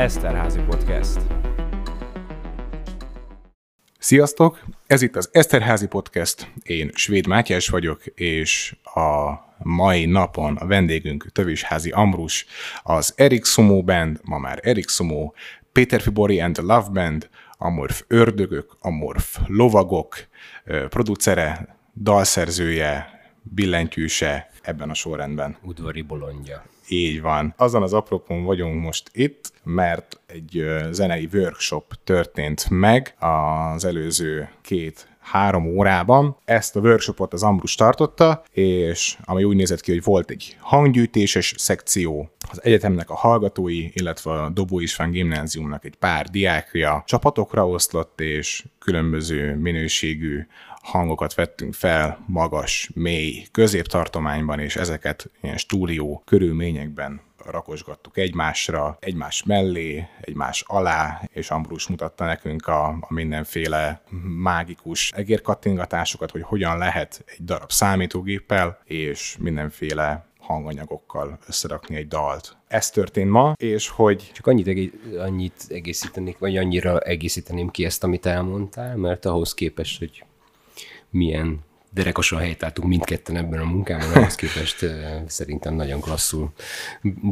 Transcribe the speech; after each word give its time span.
Eszterházi 0.00 0.60
Podcast. 0.60 1.20
Sziasztok! 3.98 4.60
Ez 4.86 5.02
itt 5.02 5.16
az 5.16 5.28
Eszterházi 5.32 5.86
Podcast. 5.86 6.52
Én 6.62 6.90
Svéd 6.94 7.26
Mátyás 7.26 7.68
vagyok, 7.68 8.06
és 8.06 8.76
a 8.82 9.32
mai 9.58 10.04
napon 10.04 10.56
a 10.56 10.66
vendégünk 10.66 11.32
Tövisházi 11.32 11.90
Ambrus, 11.90 12.46
az 12.82 13.14
Erik 13.16 13.44
Sumo 13.44 13.82
Band, 13.82 14.20
ma 14.24 14.38
már 14.38 14.58
Erik 14.62 14.88
Sumo, 14.88 15.32
Péter 15.72 16.00
Fibori 16.00 16.40
and 16.40 16.54
the 16.54 16.62
Love 16.62 16.88
Band, 16.92 17.28
Amorf 17.58 18.02
Ördögök, 18.06 18.76
Amorf 18.80 19.38
Lovagok, 19.46 20.16
producere, 20.88 21.76
dalszerzője, 21.94 23.20
billentyűse 23.42 24.50
ebben 24.62 24.90
a 24.90 24.94
sorrendben. 24.94 25.56
Udvari 25.62 26.02
bolondja. 26.02 26.69
Így 26.92 27.20
van. 27.20 27.54
Azon 27.56 27.82
az 27.82 27.92
apropón 27.92 28.44
vagyunk 28.44 28.82
most 28.82 29.10
itt, 29.12 29.52
mert 29.62 30.20
egy 30.26 30.64
zenei 30.90 31.28
workshop 31.32 31.94
történt 32.04 32.66
meg 32.70 33.14
az 33.18 33.84
előző 33.84 34.48
két 34.62 35.08
három 35.20 35.66
órában. 35.66 36.36
Ezt 36.44 36.76
a 36.76 36.80
workshopot 36.80 37.32
az 37.32 37.42
Ambrus 37.42 37.74
tartotta, 37.74 38.44
és 38.50 39.16
ami 39.24 39.44
úgy 39.44 39.56
nézett 39.56 39.80
ki, 39.80 39.92
hogy 39.92 40.02
volt 40.02 40.30
egy 40.30 40.56
hanggyűjtéses 40.60 41.54
szekció, 41.56 42.30
az 42.50 42.64
egyetemnek 42.64 43.10
a 43.10 43.14
hallgatói, 43.14 43.88
illetve 43.92 44.30
a 44.30 44.48
Dobó 44.48 44.80
István 44.80 45.10
gimnáziumnak 45.10 45.84
egy 45.84 45.96
pár 45.96 46.26
diákja 46.28 47.02
csapatokra 47.06 47.68
oszlott, 47.68 48.20
és 48.20 48.64
különböző 48.78 49.54
minőségű 49.54 50.46
hangokat 50.82 51.34
vettünk 51.34 51.74
fel 51.74 52.24
magas, 52.26 52.90
mély 52.94 53.46
középtartományban, 53.52 54.58
és 54.58 54.76
ezeket 54.76 55.30
ilyen 55.40 55.56
stúdió 55.56 56.22
körülményekben 56.24 57.20
rakosgattuk 57.46 58.16
egymásra, 58.16 58.96
egymás 59.00 59.42
mellé, 59.42 60.06
egymás 60.20 60.64
alá, 60.66 61.22
és 61.32 61.50
Ambrus 61.50 61.88
mutatta 61.88 62.24
nekünk 62.24 62.66
a, 62.66 62.86
a 62.88 63.06
mindenféle 63.08 64.02
mágikus 64.42 65.12
egérkattingatásokat, 65.12 66.30
hogy 66.30 66.42
hogyan 66.42 66.78
lehet 66.78 67.24
egy 67.26 67.44
darab 67.44 67.70
számítógéppel, 67.70 68.78
és 68.84 69.36
mindenféle 69.38 70.28
hanganyagokkal 70.38 71.38
összerakni 71.46 71.96
egy 71.96 72.08
dalt. 72.08 72.56
Ez 72.68 72.90
történt 72.90 73.30
ma, 73.30 73.52
és 73.56 73.88
hogy... 73.88 74.30
Csak 74.34 74.46
annyit, 74.46 74.66
egész, 74.66 74.90
annyit 75.18 75.66
egészítenék, 75.68 76.38
vagy 76.38 76.56
annyira 76.56 76.98
egészíteném 76.98 77.68
ki 77.68 77.84
ezt, 77.84 78.04
amit 78.04 78.26
elmondtál, 78.26 78.96
mert 78.96 79.24
ahhoz 79.24 79.54
képest, 79.54 79.98
hogy 79.98 80.24
milyen 81.10 81.58
derekosan 81.92 82.38
helytáltunk 82.38 82.88
mindketten 82.88 83.36
ebben 83.36 83.60
a 83.60 83.64
munkában, 83.64 84.12
ahhoz 84.14 84.34
képest 84.34 84.86
szerintem 85.26 85.74
nagyon 85.74 86.00
klasszul 86.00 86.52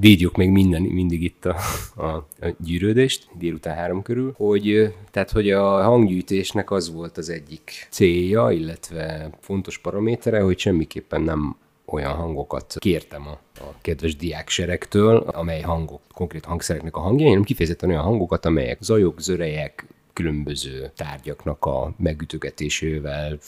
védjük 0.01 0.37
még 0.37 0.51
minden, 0.51 0.83
mindig 0.83 1.23
itt 1.23 1.45
a, 1.45 1.57
a, 1.97 2.06
a 2.06 2.55
gyűrődést, 2.59 3.29
délután 3.39 3.75
három 3.77 4.03
körül, 4.03 4.34
hogy, 4.37 4.95
tehát, 5.11 5.31
hogy 5.31 5.51
a 5.51 5.83
hanggyűjtésnek 5.83 6.71
az 6.71 6.93
volt 6.93 7.17
az 7.17 7.29
egyik 7.29 7.87
célja, 7.91 8.51
illetve 8.51 9.31
fontos 9.41 9.79
paramétere, 9.79 10.41
hogy 10.41 10.59
semmiképpen 10.59 11.23
nem 11.23 11.56
olyan 11.87 12.12
hangokat 12.12 12.75
kértem 12.79 13.27
a, 13.27 13.61
a 13.61 13.75
kedves 13.81 14.17
diákserektől, 14.17 15.17
amely 15.17 15.61
hangok, 15.61 16.01
konkrét 16.15 16.45
hangszereknek 16.45 16.97
a 16.97 17.01
hangjai, 17.01 17.29
hanem 17.29 17.43
kifejezetten 17.43 17.89
olyan 17.89 18.03
hangokat, 18.03 18.45
amelyek 18.45 18.83
zajok, 18.83 19.21
zörejek, 19.21 19.87
különböző 20.19 20.91
tárgyaknak 20.97 21.65
a 21.65 21.93
megütögetésével, 21.97 23.39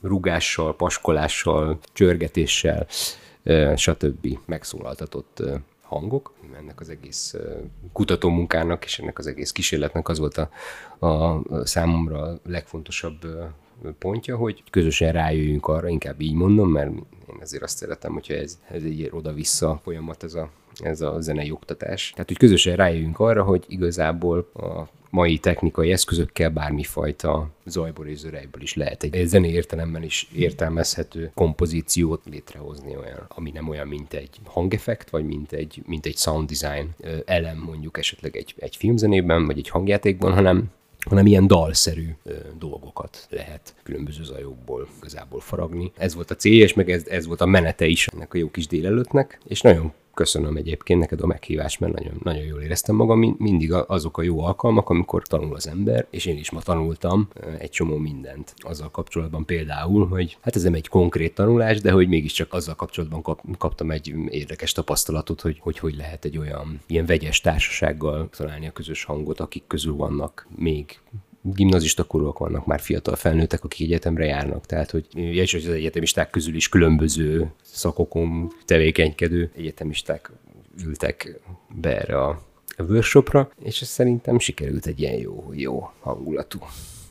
rugással, 0.00 0.76
paskolással, 0.76 1.78
csörgetéssel, 1.92 2.86
stb. 3.76 4.38
megszólaltatott 4.44 5.42
hangok. 5.82 6.32
Ennek 6.56 6.80
az 6.80 6.88
egész 6.88 7.34
kutatómunkának 7.92 8.84
és 8.84 8.98
ennek 8.98 9.18
az 9.18 9.26
egész 9.26 9.52
kísérletnek 9.52 10.08
az 10.08 10.18
volt 10.18 10.36
a, 10.36 10.48
a 11.06 11.42
számomra 11.64 12.22
a 12.22 12.38
legfontosabb 12.44 13.26
pontja, 13.98 14.36
hogy 14.36 14.62
közösen 14.70 15.12
rájöjjünk 15.12 15.66
arra, 15.66 15.88
inkább 15.88 16.20
így 16.20 16.34
mondom, 16.34 16.70
mert 16.70 16.90
én 17.30 17.38
azért 17.40 17.62
azt 17.62 17.76
szeretem, 17.76 18.12
hogyha 18.12 18.34
ez, 18.34 18.58
ez 18.70 18.82
egy 18.82 19.08
oda-vissza 19.12 19.80
folyamat, 19.82 20.22
ez 20.22 20.34
a, 20.34 20.50
ez 20.82 21.00
a 21.00 21.20
zenei 21.20 21.50
oktatás. 21.50 22.10
Tehát, 22.10 22.28
hogy 22.28 22.38
közösen 22.38 22.76
rájöjjünk 22.76 23.18
arra, 23.18 23.42
hogy 23.42 23.64
igazából 23.68 24.50
a 24.54 24.88
mai 25.14 25.38
technikai 25.38 25.92
eszközökkel 25.92 26.50
bármifajta 26.50 27.50
zajból 27.64 28.06
és 28.06 28.18
zörejből 28.18 28.62
is 28.62 28.74
lehet 28.74 29.02
egy 29.02 29.26
zenei 29.26 29.50
értelemben 29.50 30.02
is 30.02 30.28
értelmezhető 30.34 31.30
kompozíciót 31.34 32.22
létrehozni 32.30 32.96
olyan, 32.96 33.26
ami 33.28 33.50
nem 33.50 33.68
olyan, 33.68 33.88
mint 33.88 34.12
egy 34.12 34.38
hangeffekt, 34.44 35.10
vagy 35.10 35.24
mint 35.24 35.52
egy, 35.52 35.82
mint 35.86 36.06
egy 36.06 36.16
sound 36.16 36.50
design 36.50 36.94
elem 37.24 37.58
mondjuk 37.58 37.98
esetleg 37.98 38.36
egy, 38.36 38.54
egy 38.58 38.76
filmzenében, 38.76 39.46
vagy 39.46 39.58
egy 39.58 39.68
hangjátékban, 39.68 40.32
hanem 40.32 40.64
hanem 41.04 41.26
ilyen 41.26 41.46
dalszerű 41.46 42.08
ö, 42.22 42.32
dolgokat 42.58 43.26
lehet 43.30 43.74
különböző 43.82 44.22
zajokból 44.22 44.88
igazából 45.00 45.40
faragni. 45.40 45.92
Ez 45.96 46.14
volt 46.14 46.30
a 46.30 46.36
célja, 46.36 46.64
és 46.64 46.74
meg 46.74 46.90
ez, 46.90 47.06
ez 47.06 47.26
volt 47.26 47.40
a 47.40 47.46
menete 47.46 47.86
is 47.86 48.06
ennek 48.06 48.34
a 48.34 48.38
jó 48.38 48.50
kis 48.50 48.66
délelőttnek, 48.66 49.40
és 49.48 49.60
nagyon 49.60 49.92
köszönöm 50.14 50.56
egyébként 50.56 51.00
neked 51.00 51.20
a 51.20 51.26
meghívást, 51.26 51.80
mert 51.80 51.92
nagyon, 51.92 52.20
nagyon 52.22 52.44
jól 52.44 52.60
éreztem 52.60 52.94
magam. 52.94 53.36
Mindig 53.38 53.72
azok 53.72 54.18
a 54.18 54.22
jó 54.22 54.40
alkalmak, 54.40 54.90
amikor 54.90 55.22
tanul 55.22 55.54
az 55.54 55.68
ember, 55.68 56.06
és 56.10 56.26
én 56.26 56.36
is 56.36 56.50
ma 56.50 56.60
tanultam 56.60 57.28
egy 57.58 57.70
csomó 57.70 57.96
mindent 57.96 58.54
azzal 58.58 58.90
kapcsolatban 58.90 59.44
például, 59.44 60.06
hogy 60.06 60.36
hát 60.40 60.56
ez 60.56 60.62
nem 60.62 60.74
egy 60.74 60.88
konkrét 60.88 61.34
tanulás, 61.34 61.80
de 61.80 61.92
hogy 61.92 62.08
mégiscsak 62.08 62.52
azzal 62.52 62.74
kapcsolatban 62.74 63.22
kap, 63.22 63.40
kaptam 63.58 63.90
egy 63.90 64.14
érdekes 64.28 64.72
tapasztalatot, 64.72 65.40
hogy, 65.40 65.58
hogy 65.60 65.78
hogy 65.78 65.96
lehet 65.96 66.24
egy 66.24 66.38
olyan 66.38 66.80
ilyen 66.86 67.06
vegyes 67.06 67.40
társasággal 67.40 68.28
találni 68.36 68.66
a 68.66 68.72
közös 68.72 69.04
hangot, 69.04 69.40
akik 69.40 69.66
közül 69.66 69.94
vannak 69.94 70.46
még 70.56 70.98
gimnazista 71.46 72.04
korúak 72.04 72.38
vannak, 72.38 72.66
már 72.66 72.80
fiatal 72.80 73.16
felnőttek, 73.16 73.64
akik 73.64 73.86
egyetemre 73.86 74.24
járnak, 74.24 74.66
tehát 74.66 74.90
hogy 74.90 75.06
és 75.16 75.54
az 75.54 75.68
egyetemisták 75.68 76.30
közül 76.30 76.54
is 76.54 76.68
különböző 76.68 77.52
szakokon 77.62 78.52
tevékenykedő 78.64 79.50
egyetemisták 79.56 80.30
ültek 80.84 81.40
be 81.68 82.00
erre 82.00 82.22
a 82.22 82.40
workshopra, 82.78 83.50
és 83.62 83.80
ez 83.80 83.88
szerintem 83.88 84.38
sikerült 84.38 84.86
egy 84.86 85.00
ilyen 85.00 85.18
jó, 85.18 85.50
jó 85.52 85.90
hangulatú 86.00 86.58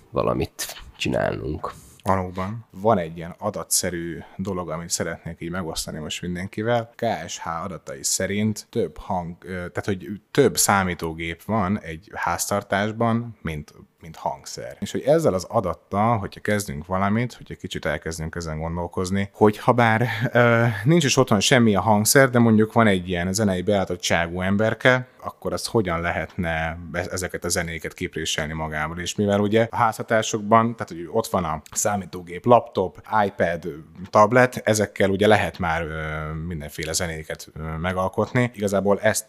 valamit 0.10 0.76
csinálnunk. 0.98 1.74
Valóban. 2.04 2.66
Van 2.72 2.98
egy 2.98 3.18
ilyen 3.18 3.36
adatszerű 3.38 4.20
dolog, 4.38 4.70
amit 4.70 4.90
szeretnék 4.90 5.42
így 5.42 5.50
megosztani 5.50 6.00
most 6.00 6.22
mindenkivel. 6.22 6.94
KSH 6.96 7.48
adatai 7.64 8.04
szerint 8.04 8.68
több 8.70 8.98
hang, 8.98 9.38
tehát 9.46 9.86
hogy 9.86 10.08
több 10.32 10.58
számítógép 10.58 11.44
van 11.44 11.80
egy 11.80 12.12
háztartásban, 12.14 13.38
mint 13.42 13.74
mint 14.04 14.16
hangszer. 14.16 14.78
És 14.80 14.92
hogy 14.92 15.02
ezzel 15.02 15.34
az 15.34 15.44
adattal, 15.44 16.18
hogyha 16.18 16.42
kezdünk 16.42 16.86
valamit, 16.86 17.34
hogyha 17.34 17.56
kicsit 17.56 17.86
elkezdünk 17.86 18.36
ezen 18.36 18.60
gondolkozni, 18.60 19.30
hogy 19.34 19.58
ha 19.58 19.72
bár 19.72 20.08
ö, 20.32 20.66
nincs 20.84 21.04
is 21.04 21.18
otthon 21.18 21.40
semmi 21.40 21.76
a 21.76 21.82
hangszer, 21.82 22.30
de 22.30 22.40
mondjuk 22.40 22.74
van 22.74 22.88
egy 22.88 23.10
ilyen 23.10 23.34
zenei 23.34 23.62
beállítottságú 23.62 24.42
emberke, 24.42 25.08
akkor 25.24 25.54
azt 25.54 25.68
hogyan 25.68 26.02
lehetne 26.02 26.78
ezeket 27.12 27.44
a 27.46 27.50
zenéket 27.50 27.94
képréselni 27.94 28.54
magából. 28.54 29.00
És 29.00 29.16
mivel 29.16 29.40
ugye 29.40 29.68
a 29.70 29.76
házhatásokban, 29.76 30.76
tehát 30.76 30.90
hogy 30.90 31.10
ott 31.12 31.28
van 31.28 31.44
a 31.44 31.62
számítógép, 31.72 32.46
laptop, 32.46 33.08
iPad, 33.26 33.68
tablet, 34.10 34.62
ezekkel 34.64 35.10
ugye 35.10 35.28
lehet 35.28 35.60
már 35.60 35.82
ö, 35.82 36.34
mindenféle 36.48 36.94
zenéket 36.94 37.48
ö, 37.54 37.62
megalkotni. 37.62 38.52
Igazából 38.54 39.00
ezt 39.00 39.26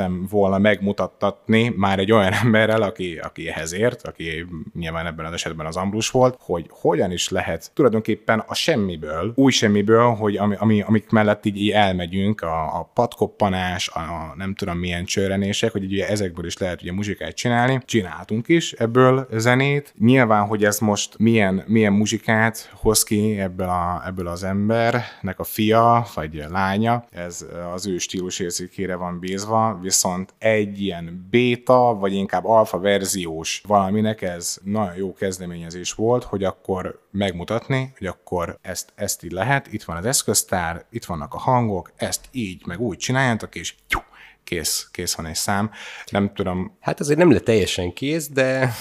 szerettem 0.00 0.26
volna 0.30 0.58
megmutattatni 0.58 1.74
már 1.76 1.98
egy 1.98 2.12
olyan 2.12 2.32
emberrel, 2.42 2.82
aki, 2.82 3.18
aki 3.22 3.48
ehhez 3.48 3.72
ért, 3.72 4.06
aki 4.06 4.46
nyilván 4.74 5.06
ebben 5.06 5.26
az 5.26 5.32
esetben 5.32 5.66
az 5.66 5.76
Ambrus 5.76 6.10
volt, 6.10 6.36
hogy 6.40 6.66
hogyan 6.70 7.10
is 7.10 7.28
lehet 7.28 7.70
tulajdonképpen 7.74 8.44
a 8.46 8.54
semmiből, 8.54 9.32
új 9.34 9.50
semmiből, 9.50 10.14
hogy 10.14 10.36
ami, 10.36 10.54
ami, 10.58 10.82
amik 10.82 11.10
mellett 11.10 11.44
így, 11.44 11.56
így 11.56 11.70
elmegyünk, 11.70 12.40
a, 12.40 12.78
a 12.78 12.90
patkoppanás, 12.94 13.88
a, 13.88 13.98
a 13.98 14.34
nem 14.36 14.54
tudom 14.54 14.78
milyen 14.78 15.04
csörrenések, 15.04 15.72
hogy 15.72 15.84
ugye 15.84 16.08
ezekből 16.08 16.46
is 16.46 16.58
lehet 16.58 16.82
ugye 16.82 16.92
muzsikát 16.92 17.34
csinálni. 17.34 17.80
Csináltunk 17.84 18.48
is 18.48 18.72
ebből 18.72 19.28
zenét. 19.32 19.94
Nyilván, 19.98 20.46
hogy 20.46 20.64
ez 20.64 20.78
most 20.78 21.18
milyen, 21.18 21.64
milyen 21.66 21.92
muzsikát 21.92 22.70
hoz 22.74 23.02
ki 23.02 23.38
ebből, 23.38 23.68
a, 23.68 24.02
ebből 24.06 24.26
az 24.26 24.44
embernek 24.44 25.38
a 25.38 25.44
fia, 25.44 26.06
vagy 26.14 26.38
a 26.38 26.50
lánya, 26.50 27.04
ez 27.10 27.46
az 27.74 27.86
ő 27.86 27.98
stílus 27.98 28.38
érzékére 28.38 28.94
van 28.96 29.18
bízva, 29.18 29.78
viszont 29.90 30.34
egy 30.38 30.82
ilyen 30.82 31.26
béta, 31.30 31.94
vagy 31.94 32.12
inkább 32.12 32.44
alfa 32.44 32.78
verziós 32.78 33.62
valami 33.66 34.00
aminek 34.00 34.22
ez 34.22 34.58
nagyon 34.64 34.94
jó 34.96 35.12
kezdeményezés 35.12 35.92
volt, 35.92 36.24
hogy 36.24 36.44
akkor 36.44 37.06
megmutatni, 37.10 37.92
hogy 37.98 38.06
akkor 38.06 38.58
ezt, 38.62 38.92
ezt 38.94 39.24
így 39.24 39.32
lehet, 39.32 39.72
itt 39.72 39.82
van 39.82 39.96
az 39.96 40.04
eszköztár, 40.04 40.84
itt 40.90 41.04
vannak 41.04 41.34
a 41.34 41.38
hangok, 41.38 41.92
ezt 41.96 42.28
így, 42.30 42.66
meg 42.66 42.80
úgy 42.80 42.98
csináljátok, 42.98 43.54
és 43.54 43.74
tyú, 43.88 44.00
kész, 44.44 44.88
kész 44.92 45.14
van 45.14 45.26
egy 45.26 45.34
szám. 45.34 45.70
Nem 46.10 46.32
tudom. 46.34 46.76
Hát 46.80 47.00
azért 47.00 47.18
nem 47.18 47.32
lett 47.32 47.44
teljesen 47.44 47.92
kész, 47.92 48.28
de, 48.28 48.74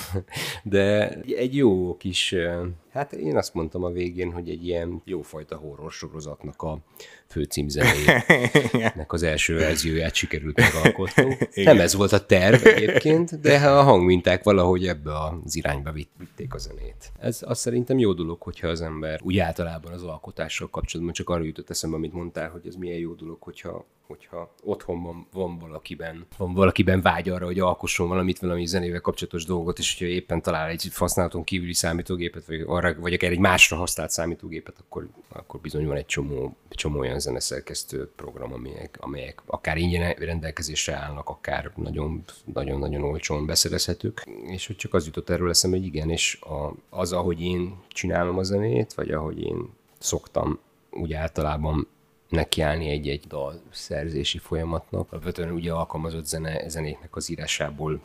de 0.63 1.09
egy 1.37 1.55
jó 1.55 1.97
kis, 1.97 2.35
hát 2.91 3.13
én 3.13 3.37
azt 3.37 3.53
mondtam 3.53 3.83
a 3.83 3.89
végén, 3.89 4.31
hogy 4.31 4.49
egy 4.49 4.65
ilyen 4.65 5.01
jófajta 5.05 5.55
horror 5.55 5.91
sorozatnak 5.91 6.61
a 6.61 6.79
főcímzenének 7.27 9.13
az 9.13 9.23
első 9.23 9.55
verzióját 9.55 10.13
sikerült 10.13 10.57
megalkotni. 10.57 11.37
Nem 11.63 11.79
ez 11.79 11.95
volt 11.95 12.11
a 12.11 12.25
terv 12.25 12.65
egyébként, 12.65 13.39
de 13.39 13.67
a 13.67 13.83
hangminták 13.83 14.43
valahogy 14.43 14.87
ebbe 14.87 15.11
az 15.23 15.55
irányba 15.55 15.91
vitték 15.91 16.53
a 16.53 16.57
zenét. 16.57 17.11
Ez 17.19 17.39
azt 17.45 17.61
szerintem 17.61 17.97
jó 17.97 18.13
dolog, 18.13 18.41
hogyha 18.41 18.67
az 18.67 18.81
ember 18.81 19.19
úgy 19.23 19.37
általában 19.37 19.93
az 19.93 20.03
alkotással 20.03 20.69
kapcsolatban 20.69 21.13
csak 21.13 21.29
arra 21.29 21.43
jutott 21.43 21.69
eszembe, 21.69 21.95
amit 21.95 22.13
mondtál, 22.13 22.49
hogy 22.49 22.67
ez 22.67 22.75
milyen 22.75 22.99
jó 22.99 23.13
dolog, 23.13 23.37
hogyha, 23.41 23.85
hogyha 24.09 24.53
otthon 24.63 25.03
van, 25.03 25.27
van 25.31 25.59
valakiben, 25.59 26.25
van 26.37 26.53
valakiben 26.53 27.01
vágy 27.01 27.29
arra, 27.29 27.45
hogy 27.45 27.59
alkosson 27.59 28.07
valamit, 28.07 28.39
valami 28.39 28.65
zenével 28.65 29.01
kapcsolatos 29.01 29.45
dolgot, 29.45 29.79
és 29.79 29.97
hogyha 29.97 30.13
éppen 30.13 30.41
talál 30.41 30.69
egy 30.69 30.89
használaton 30.95 31.43
kívüli 31.43 31.73
számítógépet, 31.73 32.45
vagy, 32.45 32.63
arra, 32.67 32.95
vagy 32.99 33.13
akár 33.13 33.31
egy 33.31 33.39
másra 33.39 33.77
használt 33.77 34.09
számítógépet, 34.09 34.79
akkor, 34.79 35.09
akkor 35.29 35.59
bizony 35.59 35.85
van 35.85 35.95
egy 35.95 36.05
csomó, 36.05 36.55
csomó 36.69 36.99
olyan 36.99 37.19
zeneszerkesztő 37.19 38.11
program, 38.15 38.53
amelyek, 38.53 38.97
amelyek 38.99 39.41
akár 39.45 39.77
ingyen 39.77 40.13
rendelkezésre 40.13 40.93
állnak, 40.93 41.29
akár 41.29 41.71
nagyon, 41.75 42.23
nagyon-nagyon 42.53 43.03
olcsón 43.03 43.45
beszerezhetők. 43.45 44.23
És 44.47 44.67
hogy 44.67 44.75
csak 44.75 44.93
az 44.93 45.05
jutott 45.05 45.29
erről 45.29 45.49
eszembe, 45.49 45.77
hogy 45.77 45.85
igen, 45.85 46.09
és 46.09 46.39
a, 46.41 46.73
az, 46.89 47.13
ahogy 47.13 47.41
én 47.41 47.75
csinálom 47.87 48.37
a 48.37 48.43
zenét, 48.43 48.93
vagy 48.93 49.11
ahogy 49.11 49.41
én 49.41 49.69
szoktam 49.99 50.59
úgy 50.91 51.13
általában 51.13 51.87
nekiállni 52.29 52.89
egy-egy 52.89 53.27
dal 53.27 53.61
szerzési 53.71 54.37
folyamatnak. 54.37 55.11
Alapvetően 55.11 55.51
ugye 55.51 55.71
alkalmazott 55.71 56.25
zene, 56.25 56.69
zenéknek 56.69 57.15
az 57.15 57.29
írásából 57.29 58.01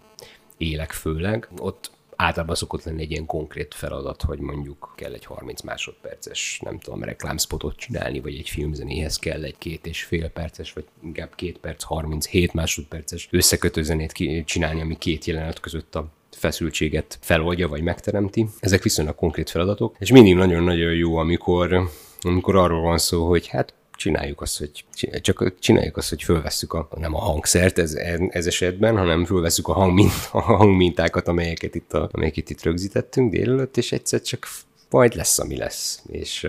élek 0.57 0.93
főleg. 0.93 1.49
Ott 1.59 1.91
általában 2.17 2.55
szokott 2.55 2.85
lenni 2.85 3.03
egy 3.03 3.11
ilyen 3.11 3.27
konkrét 3.27 3.75
feladat, 3.75 4.23
hogy 4.23 4.39
mondjuk 4.39 4.93
kell 4.97 5.13
egy 5.13 5.25
30 5.25 5.63
másodperces, 5.63 6.61
nem 6.65 6.79
tudom, 6.79 7.03
reklámspotot 7.03 7.77
csinálni, 7.77 8.21
vagy 8.21 8.35
egy 8.35 8.49
filmzenéhez 8.49 9.17
kell 9.19 9.43
egy 9.43 9.59
két 9.59 9.87
és 9.87 10.03
fél 10.03 10.29
perces, 10.29 10.73
vagy 10.73 10.85
inkább 11.03 11.35
két 11.35 11.59
perc, 11.59 11.83
37 11.83 12.53
másodperces 12.53 13.29
összekötő 13.31 13.83
zenét 13.83 14.13
csinálni, 14.45 14.81
ami 14.81 14.99
két 14.99 15.25
jelenet 15.25 15.61
között 15.61 15.95
a 15.95 16.07
feszültséget 16.31 17.19
feloldja, 17.21 17.69
vagy 17.69 17.83
megteremti. 17.83 18.47
Ezek 18.61 18.83
viszonylag 18.83 19.15
konkrét 19.15 19.51
feladatok, 19.51 19.97
és 19.99 20.11
mindig 20.11 20.35
nagyon-nagyon 20.35 20.95
jó, 20.95 21.17
amikor, 21.17 21.89
amikor 22.21 22.57
arról 22.57 22.81
van 22.81 22.99
szó, 22.99 23.29
hogy 23.29 23.47
hát 23.47 23.75
csináljuk 23.97 24.41
azt, 24.41 24.59
hogy 24.59 24.85
csak 25.21 25.59
csináljuk 25.59 25.97
azt, 25.97 26.09
hogy 26.09 26.23
fölvesszük 26.23 26.73
a, 26.73 26.89
nem 26.97 27.15
a 27.15 27.19
hangszert 27.19 27.79
ez, 27.79 27.95
ez 28.29 28.47
esetben, 28.47 28.97
hanem 28.97 29.25
fölvesszük 29.25 29.69
a, 29.69 29.73
hangmint, 29.73 30.29
a 30.33 30.41
hangmintákat, 30.41 31.29
amelyeket 31.29 31.75
itt, 31.75 31.93
a, 31.93 32.09
amelyeket 32.13 32.51
itt 32.51 32.63
rögzítettünk 32.63 33.31
délelőtt, 33.31 33.77
és 33.77 33.93
egyszer 33.93 34.21
csak 34.21 34.49
majd 34.95 35.15
lesz, 35.15 35.39
ami 35.39 35.57
lesz. 35.57 36.03
És, 36.07 36.49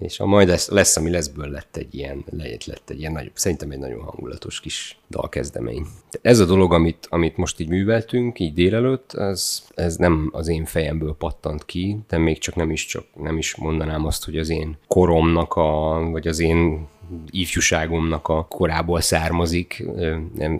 és 0.00 0.20
a 0.20 0.26
majd 0.26 0.48
lesz, 0.48 0.68
lesz, 0.68 0.96
ami 0.96 1.10
leszből 1.10 1.48
lett 1.48 1.76
egy 1.76 1.94
ilyen, 1.94 2.24
lett, 2.30 2.64
lett 2.64 2.90
egy 2.90 2.98
ilyen, 2.98 3.12
nagy, 3.12 3.30
szerintem 3.34 3.70
egy 3.70 3.78
nagyon 3.78 4.02
hangulatos 4.02 4.60
kis 4.60 4.98
dalkezdemény. 5.10 5.86
De 6.10 6.18
ez 6.22 6.38
a 6.38 6.44
dolog, 6.44 6.72
amit, 6.72 7.06
amit 7.10 7.36
most 7.36 7.60
így 7.60 7.68
műveltünk, 7.68 8.38
így 8.38 8.54
délelőtt, 8.54 9.12
ez, 9.12 9.62
ez 9.74 9.96
nem 9.96 10.30
az 10.32 10.48
én 10.48 10.64
fejemből 10.64 11.14
pattant 11.18 11.64
ki, 11.64 11.98
de 12.08 12.18
még 12.18 12.38
csak 12.38 12.54
nem 12.54 12.70
is, 12.70 12.86
csak 12.86 13.04
nem 13.14 13.38
is 13.38 13.56
mondanám 13.56 14.06
azt, 14.06 14.24
hogy 14.24 14.38
az 14.38 14.48
én 14.48 14.76
koromnak, 14.88 15.54
a, 15.54 16.00
vagy 16.10 16.28
az 16.28 16.38
én 16.38 16.86
ifjúságomnak 17.30 18.28
a 18.28 18.46
korából 18.48 19.00
származik 19.00 19.84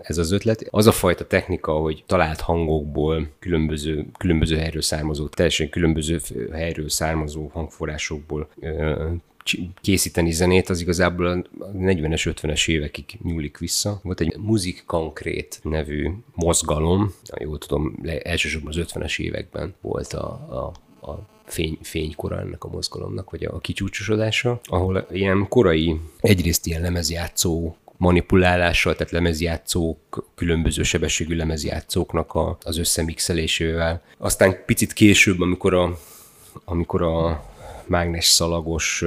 ez 0.01 0.17
az 0.17 0.31
ötlet. 0.31 0.67
Az 0.69 0.87
a 0.87 0.91
fajta 0.91 1.27
technika, 1.27 1.71
hogy 1.71 2.03
talált 2.05 2.39
hangokból 2.39 3.27
különböző, 3.39 4.05
különböző 4.17 4.57
helyről 4.57 4.81
származó, 4.81 5.27
teljesen 5.27 5.69
különböző 5.69 6.19
helyről 6.51 6.89
származó 6.89 7.49
hangforrásokból 7.53 8.49
készíteni 9.81 10.31
zenét, 10.31 10.69
az 10.69 10.81
igazából 10.81 11.25
a 11.27 11.35
40-es, 11.77 12.33
50-es 12.41 12.69
évekig 12.69 13.05
nyúlik 13.23 13.57
vissza. 13.57 13.99
Volt 14.03 14.19
egy 14.19 14.37
Muzik 14.37 14.83
Konkrét 14.85 15.59
nevű 15.63 16.09
mozgalom, 16.35 17.13
jól 17.39 17.57
tudom, 17.57 17.99
elsősorban 18.23 18.69
az 18.69 18.85
50-es 18.93 19.19
években 19.19 19.73
volt 19.81 20.13
a, 20.13 20.27
a, 20.27 20.71
a 21.03 21.19
fény, 21.45 21.77
fénykora 21.81 22.39
ennek 22.39 22.63
a 22.63 22.69
mozgalomnak, 22.69 23.29
vagy 23.29 23.43
a 23.43 23.59
kicsúcsosodása, 23.59 24.59
ahol 24.63 25.07
ilyen 25.11 25.45
korai, 25.49 25.99
egyrészt 26.19 26.65
ilyen 26.65 26.81
lemezjátszó 26.81 27.75
manipulálással, 27.97 28.95
tehát 28.95 29.11
lemezjátszók, 29.11 29.97
különböző 30.35 30.83
sebességű 30.83 31.35
lemezjátszóknak 31.35 32.33
a, 32.33 32.57
az 32.63 32.77
összemixelésével. 32.77 34.01
Aztán 34.17 34.65
picit 34.65 34.93
később, 34.93 35.41
amikor 35.41 35.73
a, 35.73 35.99
amikor 36.65 37.01
a 37.01 37.43
mágnes 37.85 38.25
szalagos 38.25 39.05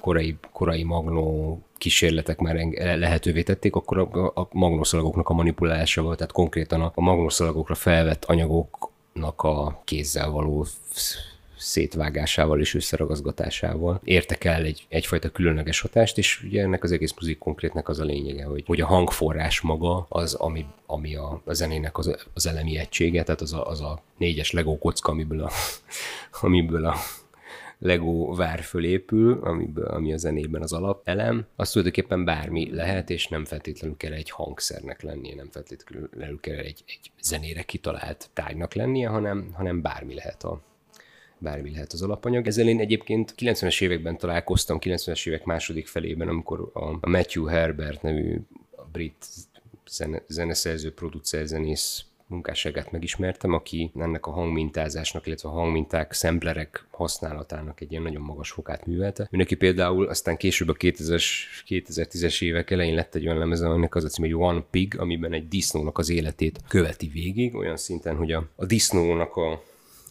korai, 0.00 0.36
korai 0.52 0.82
magnó 0.82 1.58
kísérletek 1.78 2.38
már 2.38 2.56
lehetővé 2.98 3.42
tették, 3.42 3.74
akkor 3.74 3.98
a, 3.98 4.32
a 4.40 4.48
magnószalagoknak 4.52 5.28
a 5.28 5.34
manipulálásával, 5.34 6.16
tehát 6.16 6.32
konkrétan 6.32 6.80
a, 6.80 6.92
a 6.94 7.00
magnószalagokra 7.00 7.74
felvett 7.74 8.24
anyagok 8.24 8.91
a 9.36 9.82
kézzel 9.84 10.30
való 10.30 10.66
szétvágásával 11.62 12.60
és 12.60 12.74
összeragazgatásával 12.74 14.00
értek 14.04 14.44
el 14.44 14.62
egy, 14.62 14.86
egyfajta 14.88 15.30
különleges 15.30 15.80
hatást, 15.80 16.18
és 16.18 16.42
ugye 16.42 16.62
ennek 16.62 16.82
az 16.82 16.92
egész 16.92 17.14
muzik 17.20 17.38
konkrétnek 17.38 17.88
az 17.88 18.00
a 18.00 18.04
lényege, 18.04 18.44
hogy, 18.44 18.64
hogy 18.66 18.80
a 18.80 18.86
hangforrás 18.86 19.60
maga 19.60 20.06
az, 20.08 20.34
ami, 20.34 20.66
ami 20.86 21.14
a, 21.14 21.42
a 21.44 21.52
zenének 21.52 21.98
az, 21.98 22.16
az 22.34 22.46
elemi 22.46 22.78
egysége, 22.78 23.22
tehát 23.22 23.40
az 23.40 23.52
a, 23.52 23.66
az 23.66 23.80
a 23.80 24.02
négyes 24.16 24.50
Lego 24.50 24.78
kocka, 24.78 25.12
amiből 25.12 25.42
a, 25.42 25.50
amiből 26.46 26.84
a 26.84 26.94
Lego 27.82 28.34
vár 28.34 28.60
fölépül, 28.60 29.38
amiből, 29.42 29.84
ami 29.84 30.12
a 30.12 30.16
zenében 30.16 30.62
az 30.62 30.72
alapelem, 30.72 31.46
az 31.56 31.70
tulajdonképpen 31.70 32.24
bármi 32.24 32.74
lehet, 32.74 33.10
és 33.10 33.28
nem 33.28 33.44
feltétlenül 33.44 33.96
kell 33.96 34.12
egy 34.12 34.30
hangszernek 34.30 35.02
lennie, 35.02 35.34
nem 35.34 35.48
feltétlenül 35.50 36.40
kell 36.40 36.56
egy, 36.56 36.84
egy 36.86 37.10
zenére 37.20 37.62
kitalált 37.62 38.30
tárgynak 38.32 38.74
lennie, 38.74 39.08
hanem, 39.08 39.50
hanem 39.52 39.82
bármi 39.82 40.14
lehet 40.14 40.44
a, 40.44 40.60
bármi 41.38 41.70
lehet 41.70 41.92
az 41.92 42.02
alapanyag. 42.02 42.46
Ezzel 42.46 42.68
én 42.68 42.80
egyébként 42.80 43.34
90-es 43.38 43.82
években 43.82 44.16
találkoztam, 44.16 44.78
90-es 44.80 45.28
évek 45.28 45.44
második 45.44 45.86
felében, 45.86 46.28
amikor 46.28 46.70
a 46.72 47.08
Matthew 47.08 47.44
Herbert 47.44 48.02
nevű 48.02 48.40
brit 48.92 49.26
zene, 49.88 50.22
zeneszerző, 50.28 50.92
producer, 50.94 51.46
zenész 51.46 52.04
munkásságát 52.32 52.92
megismertem, 52.92 53.52
aki 53.52 53.90
ennek 53.98 54.26
a 54.26 54.30
hangmintázásnak, 54.30 55.26
illetve 55.26 55.48
a 55.48 55.52
hangminták, 55.52 56.12
szemplerek 56.12 56.86
használatának 56.90 57.80
egy 57.80 57.90
ilyen 57.90 58.02
nagyon 58.02 58.22
magas 58.22 58.50
fokát 58.50 58.86
művelte. 58.86 59.28
Ő 59.30 59.36
neki 59.36 59.54
például 59.54 60.06
aztán 60.06 60.36
később 60.36 60.68
a 60.68 60.74
2000-es, 60.74 61.24
2010-es 61.68 62.42
évek 62.42 62.70
elején 62.70 62.94
lett 62.94 63.14
egy 63.14 63.26
olyan 63.26 63.38
lemeze, 63.38 63.68
aminek 63.68 63.94
az 63.94 64.04
a 64.04 64.08
cím, 64.08 64.24
hogy 64.24 64.34
One 64.34 64.64
Pig, 64.70 64.98
amiben 64.98 65.32
egy 65.32 65.48
disznónak 65.48 65.98
az 65.98 66.08
életét 66.08 66.60
követi 66.68 67.08
végig, 67.08 67.54
olyan 67.54 67.76
szinten, 67.76 68.16
hogy 68.16 68.32
a, 68.32 68.48
a 68.56 68.66
disznónak 68.66 69.36
a 69.36 69.62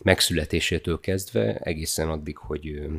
megszületésétől 0.03 0.99
kezdve 0.99 1.55
egészen 1.55 2.09
addig, 2.09 2.37
hogy 2.37 2.89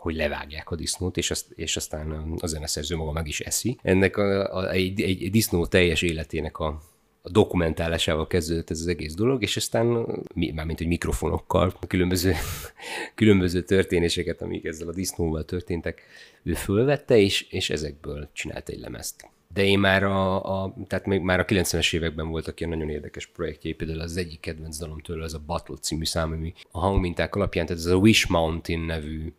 hogy 0.00 0.14
levágják 0.14 0.70
a 0.70 0.76
disznót, 0.76 1.16
és, 1.16 1.30
azt, 1.30 1.50
és 1.54 1.76
aztán 1.76 2.34
a 2.38 2.46
zeneszerző 2.46 2.96
maga 2.96 3.12
meg 3.12 3.26
is 3.26 3.40
eszi. 3.40 3.78
Ennek 3.82 4.16
a, 4.16 4.56
a, 4.56 4.70
egy, 4.70 5.00
egy 5.00 5.30
disznó 5.30 5.66
teljes 5.66 6.02
életének 6.02 6.58
a, 6.58 6.82
a 7.22 7.30
dokumentálásával 7.30 8.26
kezdődött 8.26 8.70
ez 8.70 8.80
az 8.80 8.86
egész 8.86 9.14
dolog, 9.14 9.42
és 9.42 9.56
aztán, 9.56 10.06
mármint 10.34 10.78
hogy 10.78 10.86
mikrofonokkal, 10.86 11.72
különböző, 11.86 12.34
különböző 13.14 13.62
történéseket, 13.62 14.42
amik 14.42 14.64
ezzel 14.64 14.88
a 14.88 14.92
disznóval 14.92 15.44
történtek, 15.44 16.02
ő 16.42 16.54
fölvette, 16.54 17.18
és, 17.18 17.46
és 17.50 17.70
ezekből 17.70 18.28
csinált 18.32 18.68
egy 18.68 18.78
lemezt. 18.78 19.28
De 19.52 19.64
én 19.64 19.78
már 19.78 20.02
a, 20.02 20.62
a, 20.62 20.74
tehát 20.86 21.06
még 21.06 21.20
már 21.20 21.40
a 21.40 21.44
90-es 21.44 21.94
években 21.94 22.28
voltak 22.28 22.60
ilyen 22.60 22.72
nagyon 22.72 22.90
érdekes 22.90 23.26
projektjei, 23.26 23.72
például 23.72 24.00
az 24.00 24.16
egyik 24.16 24.40
kedvenc 24.40 24.78
dalom 24.78 25.00
tőle, 25.00 25.24
az 25.24 25.34
a 25.34 25.42
Battle 25.46 25.76
című 25.76 26.04
szám, 26.04 26.32
ami 26.32 26.52
a 26.70 26.78
hangminták 26.78 27.34
alapján, 27.34 27.66
tehát 27.66 27.82
ez 27.82 27.90
a 27.90 27.96
Wish 27.96 28.30
Mountain 28.30 28.80
nevű 28.80 29.32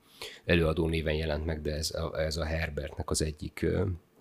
előadó 0.46 0.88
néven 0.88 1.14
jelent 1.14 1.46
meg, 1.46 1.62
de 1.62 1.74
ez 1.74 1.92
a, 1.92 2.20
ez 2.20 2.38
a 2.38 2.46
Herbertnek 2.46 3.10
az 3.10 3.22
egyik 3.22 3.66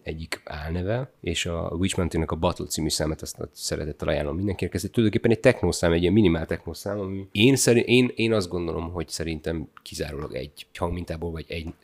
egyik 0.03 0.41
álneve, 0.45 1.13
és 1.21 1.47
a 1.47 1.71
Witch 1.79 1.97
mountain 1.97 2.25
a 2.25 2.35
Battle 2.35 2.67
című 2.67 2.89
számát 2.89 3.23
azt 3.23 3.39
szeretettel 3.53 4.09
ajánlom 4.09 4.37
mindenkinek. 4.37 4.75
Ez 4.75 4.85
egy, 4.85 4.91
tulajdonképpen 4.91 5.37
egy 5.37 5.41
technószám, 5.41 5.93
egy 5.93 6.01
ilyen 6.01 6.13
minimál 6.13 6.47
technószám, 6.47 6.99
ami 6.99 7.29
én, 7.33 7.57
szerint, 7.57 7.87
én, 7.87 8.13
én 8.15 8.33
azt 8.33 8.49
gondolom, 8.49 8.91
hogy 8.91 9.09
szerintem 9.09 9.69
kizárólag 9.83 10.35
egy 10.35 10.67
hangmintából, 10.75 11.31
vagy 11.31 11.45
egy, 11.49 11.75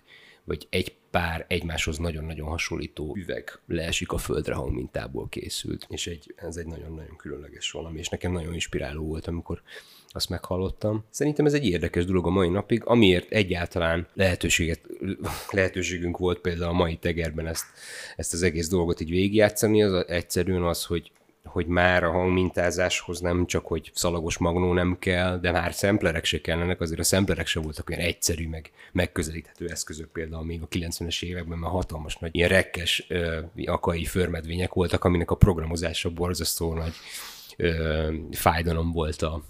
vagy 0.44 0.66
egy 0.70 0.94
pár 1.10 1.44
egymáshoz 1.48 1.98
nagyon-nagyon 1.98 2.48
hasonlító 2.48 3.16
üveg 3.16 3.58
leesik 3.66 4.12
a 4.12 4.18
földre 4.18 4.54
hangmintából 4.54 5.28
készült, 5.28 5.86
és 5.88 6.06
egy, 6.06 6.34
ez 6.36 6.56
egy 6.56 6.66
nagyon-nagyon 6.66 7.16
különleges 7.16 7.70
valami, 7.70 7.98
és 7.98 8.08
nekem 8.08 8.32
nagyon 8.32 8.52
inspiráló 8.52 9.04
volt, 9.06 9.26
amikor 9.26 9.62
azt 10.16 10.28
meghallottam. 10.28 11.04
Szerintem 11.10 11.46
ez 11.46 11.54
egy 11.54 11.66
érdekes 11.66 12.04
dolog 12.04 12.26
a 12.26 12.30
mai 12.30 12.48
napig, 12.48 12.82
amiért 12.84 13.32
egyáltalán 13.32 14.06
lehetőséget, 14.14 14.80
lehetőségünk 15.50 16.18
volt 16.18 16.38
például 16.38 16.70
a 16.70 16.76
mai 16.76 16.96
tegerben 16.96 17.46
ezt, 17.46 17.64
ezt 18.16 18.32
az 18.32 18.42
egész 18.42 18.68
dolgot 18.68 19.00
így 19.00 19.10
végigjátszani, 19.10 19.82
az 19.82 20.04
egyszerűen 20.08 20.62
az, 20.62 20.84
hogy 20.84 21.10
hogy 21.46 21.66
már 21.66 22.04
a 22.04 22.10
hangmintázáshoz 22.10 23.20
nem 23.20 23.46
csak, 23.46 23.66
hogy 23.66 23.90
szalagos 23.94 24.38
magnó 24.38 24.72
nem 24.72 24.96
kell, 24.98 25.38
de 25.38 25.50
már 25.50 25.74
szemplerek 25.74 26.24
se 26.24 26.40
kellenek, 26.40 26.80
azért 26.80 27.00
a 27.00 27.04
szemplerek 27.04 27.46
se 27.46 27.60
voltak 27.60 27.90
olyan 27.90 28.02
egyszerű, 28.02 28.48
meg 28.48 28.70
megközelíthető 28.92 29.68
eszközök, 29.68 30.08
például 30.08 30.44
még 30.44 30.62
a 30.62 30.68
90-es 30.68 31.22
években 31.22 31.58
már 31.58 31.70
hatalmas 31.70 32.16
nagy 32.16 32.34
ilyen 32.34 32.48
rekkes 32.48 33.06
ö, 33.08 33.40
akai 33.64 34.04
förmedvények 34.04 34.72
voltak, 34.72 35.04
aminek 35.04 35.30
a 35.30 35.34
programozása 35.34 36.10
borzasztó 36.10 36.74
nagy 36.74 36.94
ö, 37.56 38.12
fájdalom 38.30 38.92
volt 38.92 39.22
a 39.22 39.42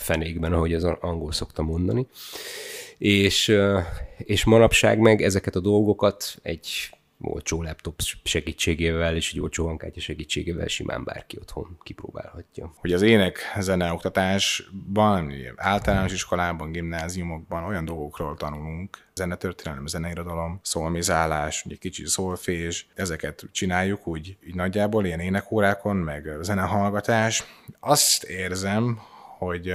fenékben, 0.00 0.52
ahogy 0.52 0.74
az 0.74 0.84
angol 0.84 1.32
szokta 1.32 1.62
mondani. 1.62 2.06
És, 2.98 3.56
és 4.16 4.44
manapság 4.44 4.98
meg 4.98 5.22
ezeket 5.22 5.56
a 5.56 5.60
dolgokat 5.60 6.38
egy 6.42 6.90
olcsó 7.20 7.62
laptop 7.62 8.00
segítségével 8.24 9.16
és 9.16 9.32
egy 9.32 9.40
olcsó 9.40 9.66
hangkártya 9.66 10.00
segítségével 10.00 10.66
simán 10.66 11.04
bárki 11.04 11.38
otthon 11.40 11.78
kipróbálhatja. 11.82 12.72
Hogy 12.76 12.92
az 12.92 13.02
ének 13.02 13.38
zene 13.58 13.92
oktatásban, 13.92 15.32
általános 15.56 16.12
iskolában, 16.12 16.72
gimnáziumokban 16.72 17.64
olyan 17.64 17.84
dolgokról 17.84 18.36
tanulunk, 18.36 18.98
zenetörténelem, 19.14 19.86
zeneirodalom, 19.86 20.60
szolmizálás, 20.62 21.64
egy 21.68 21.78
kicsi 21.78 22.06
szolfés, 22.06 22.86
ezeket 22.94 23.44
csináljuk 23.52 24.06
úgy, 24.06 24.36
úgy 24.46 24.54
nagyjából 24.54 25.04
ilyen 25.04 25.20
énekórákon, 25.20 25.96
meg 25.96 26.28
zenehallgatás. 26.40 27.44
Azt 27.80 28.24
érzem, 28.24 29.00
hogy 29.44 29.72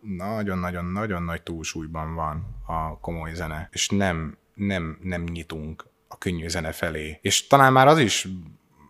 nagyon-nagyon-nagyon 0.00 1.22
nagy 1.22 1.42
túlsúlyban 1.42 2.14
van 2.14 2.56
a 2.66 2.98
komoly 2.98 3.34
zene, 3.34 3.68
és 3.72 3.88
nem, 3.88 4.36
nem, 4.54 4.98
nem 5.02 5.22
nyitunk 5.22 5.86
a 6.08 6.18
könnyű 6.18 6.48
zene 6.48 6.72
felé. 6.72 7.18
És 7.22 7.46
talán 7.46 7.72
már 7.72 7.86
az 7.86 7.98
is 7.98 8.28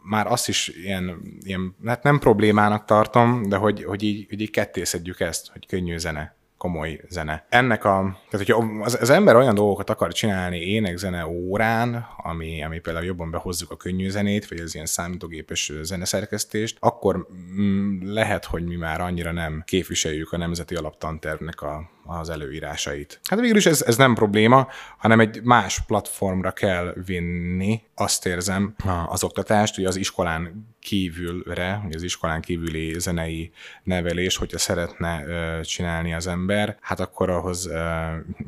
már 0.03 0.27
azt 0.27 0.49
is 0.49 0.69
ilyen, 0.69 1.21
ilyen 1.41 1.75
hát 1.85 2.03
nem 2.03 2.19
problémának 2.19 2.85
tartom, 2.85 3.43
de 3.49 3.57
hogy, 3.57 3.85
hogy, 3.85 4.03
így, 4.03 4.27
hogy 4.29 4.41
így 4.41 4.51
kettészedjük 4.51 5.21
ezt, 5.21 5.51
hogy 5.53 5.67
könnyű 5.67 5.97
zene 5.97 6.39
komoly 6.61 7.01
zene. 7.09 7.47
Ennek 7.49 7.85
a, 7.85 8.19
tehát 8.31 8.47
hogyha 8.47 8.83
az, 8.83 8.99
az 9.01 9.11
ember 9.11 9.37
olyan 9.37 9.55
dolgokat 9.55 9.91
akar 9.91 10.13
csinálni 10.13 10.59
énekzene 10.59 11.27
órán, 11.27 12.07
ami, 12.17 12.65
ami 12.65 12.79
például 12.79 13.05
jobban 13.05 13.31
behozzuk 13.31 13.71
a 13.71 13.77
könnyű 13.77 14.09
zenét, 14.09 14.49
vagy 14.49 14.61
az 14.61 14.75
ilyen 14.75 14.87
számítógépes 14.87 15.73
zeneszerkesztést, 15.83 16.77
akkor 16.81 17.27
mm, 17.61 18.13
lehet, 18.13 18.45
hogy 18.45 18.65
mi 18.65 18.77
már 18.77 19.01
annyira 19.01 19.33
nem 19.33 19.63
képviseljük 19.67 20.33
a 20.33 20.37
Nemzeti 20.37 20.75
Alaptantervnek 20.75 21.63
a, 21.63 21.91
az 22.19 22.31
előírásait. 22.31 23.21
Hát 23.31 23.41
végül 23.41 23.57
is 23.57 23.67
ez, 23.67 23.83
ez 23.83 23.97
nem 23.97 24.15
probléma, 24.15 24.69
hanem 24.99 25.21
egy 25.21 25.43
más 25.43 25.81
platformra 25.87 26.51
kell 26.51 26.95
vinni, 27.05 27.83
azt 27.95 28.27
érzem, 28.27 28.75
az 29.07 29.25
oktatást, 29.25 29.79
ugye 29.79 29.89
az 29.89 29.97
iskolán 29.97 30.69
kívülre, 30.81 31.83
az 31.95 32.03
iskolán 32.03 32.41
kívüli 32.41 32.99
zenei 32.99 33.53
nevelés, 33.83 34.37
hogyha 34.37 34.59
szeretne 34.59 35.25
csinálni 35.63 36.15
az 36.15 36.27
ember, 36.27 36.77
hát 36.81 37.01
akkor 37.01 37.31
ahhoz 37.31 37.71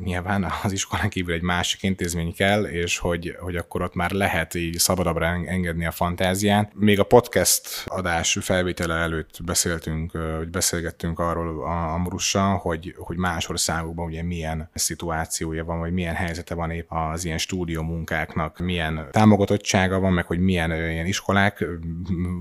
nyilván 0.03 0.51
az 0.63 0.71
iskolán 0.71 1.09
kívül 1.09 1.33
egy 1.33 1.41
másik 1.41 1.83
intézmény 1.83 2.33
kell, 2.33 2.63
és 2.63 2.97
hogy, 2.97 3.35
hogy 3.39 3.55
akkor 3.55 3.81
ott 3.81 3.95
már 3.95 4.11
lehet 4.11 4.53
így 4.53 4.77
szabadabbra 4.77 5.25
engedni 5.25 5.85
a 5.85 5.91
fantázián. 5.91 6.69
Még 6.73 6.99
a 6.99 7.03
podcast 7.03 7.83
adás 7.85 8.37
felvétele 8.41 8.95
előtt 8.95 9.43
beszéltünk, 9.45 10.11
hogy 10.11 10.49
beszélgettünk 10.49 11.19
arról 11.19 11.65
a 11.65 11.93
Amrussal, 11.93 12.57
hogy, 12.57 12.95
hogy 12.97 13.17
más 13.17 13.45
országokban 13.53 14.05
ugye 14.05 14.23
milyen 14.23 14.69
szituációja 14.73 15.65
van, 15.65 15.79
vagy 15.79 15.93
milyen 15.93 16.15
helyzete 16.15 16.55
van 16.55 16.71
épp 16.71 16.91
az 16.91 17.25
ilyen 17.25 17.37
stúdió 17.37 17.81
munkáknak, 17.81 18.59
milyen 18.59 19.07
támogatottsága 19.11 19.99
van, 19.99 20.13
meg 20.13 20.25
hogy 20.25 20.39
milyen 20.39 20.71
ilyen 20.71 21.05
iskolák 21.05 21.65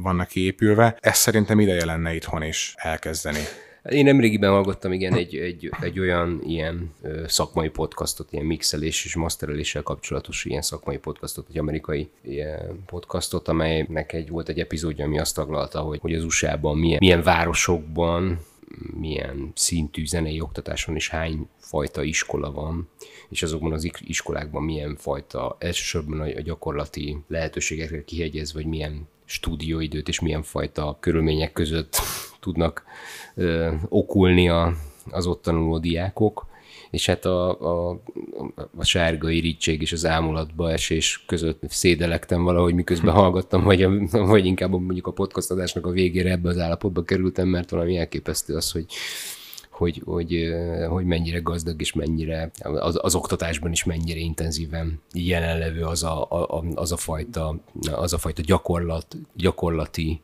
vannak 0.03 0.35
épülve. 0.35 0.97
Ezt 1.01 1.21
szerintem 1.21 1.61
ideje 1.61 1.85
lenne 1.85 2.15
itthon 2.15 2.43
is 2.43 2.75
elkezdeni. 2.77 3.41
Én 3.91 4.05
nemrégiben 4.05 4.51
hallgattam 4.51 4.93
igen 4.93 5.15
egy, 5.15 5.37
egy, 5.37 5.71
egy 5.81 5.99
olyan 5.99 6.41
ilyen 6.47 6.95
szakmai 7.27 7.69
podcastot, 7.69 8.33
ilyen 8.33 8.45
mixelés 8.45 9.05
és 9.05 9.15
mastereléssel 9.15 9.83
kapcsolatos 9.83 10.45
ilyen 10.45 10.63
szakmai 10.63 10.97
podcastot, 10.97 11.47
egy 11.49 11.59
amerikai 11.59 12.11
ilyen 12.23 12.83
podcastot, 12.87 13.49
amelynek 13.49 14.13
egy 14.13 14.29
volt 14.29 14.49
egy 14.49 14.59
epizódja, 14.59 15.05
ami 15.05 15.19
azt 15.19 15.35
taglalta, 15.35 15.81
hogy, 15.81 15.99
hogy 16.01 16.15
az 16.15 16.25
USA-ban 16.25 16.79
milyen, 16.79 16.99
milyen 17.01 17.23
városokban 17.23 18.39
milyen 19.01 19.53
szintű 19.55 20.07
zenei 20.07 20.41
oktatáson 20.41 20.97
is 20.97 21.09
hány 21.09 21.49
fajta 21.59 22.03
iskola 22.03 22.53
van, 22.53 22.89
és 23.29 23.43
azokban 23.43 23.73
az 23.73 23.91
iskolákban 24.01 24.63
milyen 24.63 24.97
fajta, 24.97 25.57
elsősorban 25.59 26.21
a 26.21 26.41
gyakorlati 26.41 27.17
lehetőségekre 27.29 28.05
kihegyezve, 28.05 28.61
vagy 28.61 28.69
milyen 28.69 29.09
stúdióidőt 29.25 30.09
és 30.09 30.21
milyen 30.21 30.43
fajta 30.43 30.97
körülmények 31.01 31.53
között 31.53 31.97
tudnak 32.41 32.85
ö, 33.35 33.75
okulni 33.89 34.49
a, 34.49 34.75
az 35.11 35.27
ott 35.27 35.43
tanuló 35.43 35.79
diákok 35.79 36.51
és 36.93 37.07
hát 37.07 37.25
a, 37.25 37.61
a, 37.91 38.01
a 38.77 38.85
sárga 38.85 39.31
irítség 39.31 39.83
és 39.83 39.93
az 39.93 40.07
ámulatba 40.07 40.71
esés 40.71 41.25
között 41.27 41.63
szédelektem 41.69 42.43
valahogy, 42.43 42.75
miközben 42.75 43.15
hallgattam, 43.15 43.63
vagy, 43.63 43.83
a, 43.83 43.91
vagy 44.11 44.47
inkább 44.47 44.71
mondjuk 44.71 45.07
a 45.07 45.13
podcastadásnak 45.13 45.87
a 45.87 45.91
végére 45.91 46.31
ebbe 46.31 46.49
az 46.49 46.59
állapotba 46.59 47.03
kerültem, 47.03 47.49
mert 47.49 47.71
valami 47.71 47.97
elképesztő 47.97 48.55
az, 48.55 48.71
hogy 48.71 48.87
hogy, 49.71 50.03
hogy, 50.05 50.55
hogy 50.89 51.05
mennyire 51.05 51.39
gazdag 51.39 51.81
és 51.81 51.93
mennyire 51.93 52.51
az, 52.61 52.99
az 53.03 53.15
oktatásban 53.15 53.73
is 53.73 53.85
mennyire 53.85 54.19
intenzíven 54.19 55.01
jelenlevő 55.15 55.83
az 55.83 56.03
a, 56.03 56.23
a, 56.31 56.65
az 56.75 56.93
a 56.93 56.97
fajta, 56.97 57.57
az 57.93 58.13
a 58.13 58.19
fajta 58.19 58.43
gyakorlat, 58.43 59.17
gyakorlati 59.35 60.21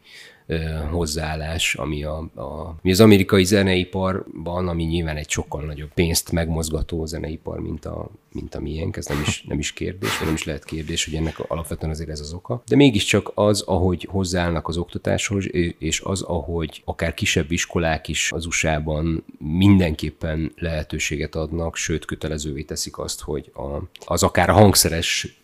hozzáállás, 0.90 1.74
ami, 1.74 2.04
a, 2.04 2.16
a, 2.34 2.76
ami 2.82 2.90
az 2.90 3.00
amerikai 3.00 3.44
zeneiparban, 3.44 4.68
ami 4.68 4.84
nyilván 4.84 5.16
egy 5.16 5.30
sokkal 5.30 5.64
nagyobb 5.64 5.92
pénzt 5.94 6.32
megmozgató 6.32 7.06
zeneipar, 7.06 7.60
mint 7.60 7.84
a, 7.84 8.10
mint 8.32 8.54
a 8.54 8.60
miénk, 8.60 8.96
ez 8.96 9.06
nem 9.06 9.20
is, 9.20 9.44
nem 9.48 9.58
is 9.58 9.72
kérdés, 9.72 10.18
vagy 10.18 10.26
nem 10.26 10.34
is 10.34 10.44
lehet 10.44 10.64
kérdés, 10.64 11.04
hogy 11.04 11.14
ennek 11.14 11.38
alapvetően 11.38 11.92
azért 11.92 12.08
ez 12.08 12.20
az 12.20 12.32
oka. 12.32 12.62
De 12.66 12.76
mégiscsak 12.76 13.30
az, 13.34 13.60
ahogy 13.60 14.06
hozzáállnak 14.10 14.68
az 14.68 14.76
oktatáshoz, 14.76 15.44
és 15.78 16.00
az, 16.00 16.22
ahogy 16.22 16.82
akár 16.84 17.14
kisebb 17.14 17.50
iskolák 17.50 18.08
is 18.08 18.32
az 18.32 18.46
USA-ban 18.46 19.24
mindenképpen 19.38 20.52
lehetőséget 20.56 21.34
adnak, 21.34 21.76
sőt 21.76 22.04
kötelezővé 22.04 22.62
teszik 22.62 22.98
azt, 22.98 23.20
hogy 23.20 23.52
a, 23.54 23.82
az 24.06 24.22
akár 24.22 24.50
a 24.50 24.52
hangszeres 24.52 25.38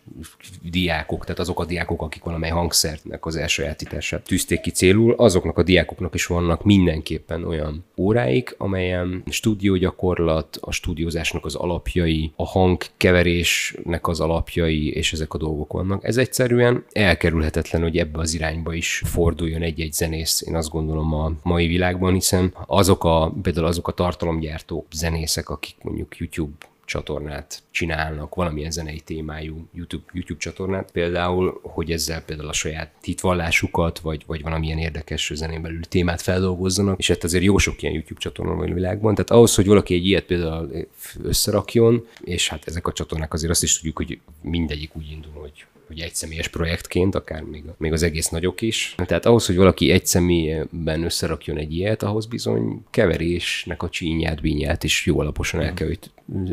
diákok, 0.62 1.24
tehát 1.24 1.38
azok 1.38 1.60
a 1.60 1.64
diákok, 1.64 2.02
akik 2.02 2.24
valamely 2.24 2.50
hangszernek 2.50 3.26
az 3.26 3.36
elsajátítását 3.36 4.22
tűzték 4.22 4.60
ki 4.60 4.70
célul, 4.94 5.14
azoknak 5.16 5.58
a 5.58 5.62
diákoknak 5.62 6.14
is 6.14 6.26
vannak 6.26 6.64
mindenképpen 6.64 7.44
olyan 7.44 7.84
óráik, 7.96 8.54
amelyen 8.58 9.22
stúdiógyakorlat, 9.26 10.58
a 10.60 10.72
stúdiózásnak 10.72 11.44
az 11.44 11.54
alapjai, 11.54 12.32
a 12.36 12.46
hangkeverésnek 12.46 14.08
az 14.08 14.20
alapjai, 14.20 14.92
és 14.92 15.12
ezek 15.12 15.34
a 15.34 15.38
dolgok 15.38 15.72
vannak. 15.72 16.04
Ez 16.04 16.16
egyszerűen 16.16 16.84
elkerülhetetlen, 16.92 17.82
hogy 17.82 17.98
ebbe 17.98 18.18
az 18.18 18.34
irányba 18.34 18.72
is 18.74 19.02
forduljon 19.04 19.62
egy-egy 19.62 19.92
zenész, 19.92 20.42
én 20.46 20.54
azt 20.54 20.70
gondolom 20.70 21.14
a 21.14 21.32
mai 21.42 21.66
világban, 21.66 22.14
hiszen 22.14 22.54
azok 22.66 23.04
a, 23.04 23.32
például 23.42 23.66
azok 23.66 23.88
a 23.88 23.92
tartalomgyártó 23.92 24.86
zenészek, 24.92 25.48
akik 25.48 25.76
mondjuk 25.82 26.16
YouTube 26.18 26.54
csatornát 26.94 27.62
csinálnak, 27.70 28.34
valamilyen 28.34 28.70
zenei 28.70 29.00
témájú 29.00 29.68
YouTube, 29.72 30.04
YouTube 30.12 30.40
csatornát, 30.40 30.90
például, 30.90 31.60
hogy 31.62 31.90
ezzel 31.90 32.22
például 32.22 32.48
a 32.48 32.52
saját 32.52 32.92
hitvallásukat, 33.02 33.98
vagy, 33.98 34.22
vagy 34.26 34.42
valamilyen 34.42 34.78
érdekes 34.78 35.32
zenén 35.34 35.62
belül 35.62 35.80
témát 35.80 36.22
feldolgozzanak, 36.22 36.98
és 36.98 37.08
hát 37.08 37.24
azért 37.24 37.44
jó 37.44 37.58
sok 37.58 37.82
ilyen 37.82 37.94
YouTube 37.94 38.20
csatorna 38.20 38.54
van 38.54 38.70
a 38.70 38.74
világban, 38.74 39.14
tehát 39.14 39.30
ahhoz, 39.30 39.54
hogy 39.54 39.66
valaki 39.66 39.94
egy 39.94 40.06
ilyet 40.06 40.24
például 40.24 40.86
összerakjon, 41.22 42.06
és 42.20 42.48
hát 42.48 42.66
ezek 42.66 42.86
a 42.86 42.92
csatornák 42.92 43.32
azért 43.32 43.52
azt 43.52 43.62
is 43.62 43.76
tudjuk, 43.76 43.96
hogy 43.96 44.18
mindegyik 44.40 44.96
úgy 44.96 45.10
indul, 45.10 45.32
hogy 45.40 45.64
hogy 45.86 46.00
egy 46.00 46.14
személyes 46.14 46.48
projektként, 46.48 47.14
akár 47.14 47.42
még, 47.42 47.64
még 47.76 47.92
az 47.92 48.02
egész 48.02 48.28
nagyok 48.28 48.60
is. 48.60 48.94
Tehát 49.06 49.26
ahhoz, 49.26 49.46
hogy 49.46 49.56
valaki 49.56 49.90
egy 49.90 50.06
személyben 50.06 51.02
összerakjon 51.02 51.58
egy 51.58 51.72
ilyet, 51.72 52.02
ahhoz 52.02 52.26
bizony 52.26 52.84
keverésnek 52.90 53.82
a 53.82 53.88
csínyát, 53.88 54.40
bínyát 54.40 54.84
is 54.84 55.06
jó 55.06 55.20
alaposan 55.20 55.60
el 55.60 55.74
kell, 55.74 55.86
hogy 55.86 55.98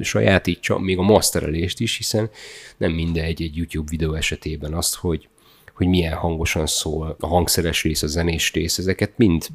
sajátítsa, 0.01 0.79
még 0.79 0.97
a 0.97 1.01
masterelést 1.01 1.79
is, 1.79 1.97
hiszen 1.97 2.29
nem 2.77 2.91
mindegy 2.91 3.41
egy 3.41 3.55
YouTube 3.57 3.89
videó 3.89 4.13
esetében 4.13 4.73
azt, 4.73 4.95
hogy, 4.95 5.27
hogy 5.73 5.87
milyen 5.87 6.13
hangosan 6.13 6.65
szól 6.65 7.15
a 7.19 7.27
hangszeres 7.27 7.83
rész, 7.83 8.03
a 8.03 8.07
zenés 8.07 8.53
rész, 8.53 8.77
ezeket 8.77 9.11
mind 9.15 9.47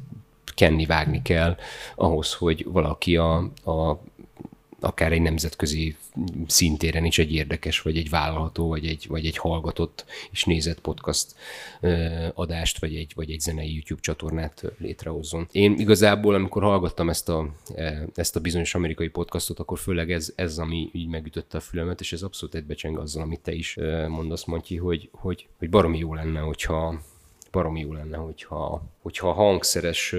kenni, 0.55 0.85
vágni 0.85 1.21
kell 1.21 1.57
ahhoz, 1.95 2.33
hogy 2.33 2.65
valaki 2.65 3.15
a, 3.15 3.35
a 3.65 4.01
akár 4.79 5.11
egy 5.11 5.21
nemzetközi 5.21 5.95
szintéren 6.47 7.05
is 7.05 7.17
egy 7.17 7.33
érdekes, 7.33 7.81
vagy 7.81 7.97
egy 7.97 8.09
vállalható, 8.09 8.67
vagy 8.67 8.85
egy, 8.85 9.05
vagy 9.07 9.25
egy 9.25 9.37
hallgatott 9.37 10.05
és 10.31 10.43
nézett 10.43 10.79
podcast 10.79 11.35
adást, 12.33 12.79
vagy 12.79 12.95
egy, 12.95 13.11
vagy 13.15 13.31
egy 13.31 13.39
zenei 13.39 13.73
YouTube 13.73 14.01
csatornát 14.01 14.63
létrehozzon. 14.77 15.47
Én 15.51 15.73
igazából, 15.73 16.35
amikor 16.35 16.63
hallgattam 16.63 17.09
ezt 17.09 17.29
a, 17.29 17.49
ezt 18.15 18.35
a 18.35 18.39
bizonyos 18.39 18.75
amerikai 18.75 19.07
podcastot, 19.07 19.59
akkor 19.59 19.79
főleg 19.79 20.11
ez, 20.11 20.33
ez 20.35 20.57
ami 20.57 20.89
így 20.93 21.07
megütötte 21.07 21.57
a 21.57 21.61
fülemet, 21.61 21.99
és 21.99 22.13
ez 22.13 22.21
abszolút 22.21 22.55
egybecseng 22.55 22.97
azzal, 22.97 23.21
amit 23.21 23.39
te 23.39 23.51
is 23.51 23.77
mondasz, 24.07 24.45
Matyi, 24.45 24.77
hogy, 24.77 25.09
hogy, 25.11 25.47
hogy 25.57 25.69
baromi 25.69 25.97
jó 25.97 26.13
lenne, 26.13 26.39
hogyha 26.39 27.01
baromi 27.51 27.79
jó 27.79 27.93
lenne, 27.93 28.17
hogyha, 28.17 28.83
hogyha 29.01 29.31
hangszeres 29.31 30.15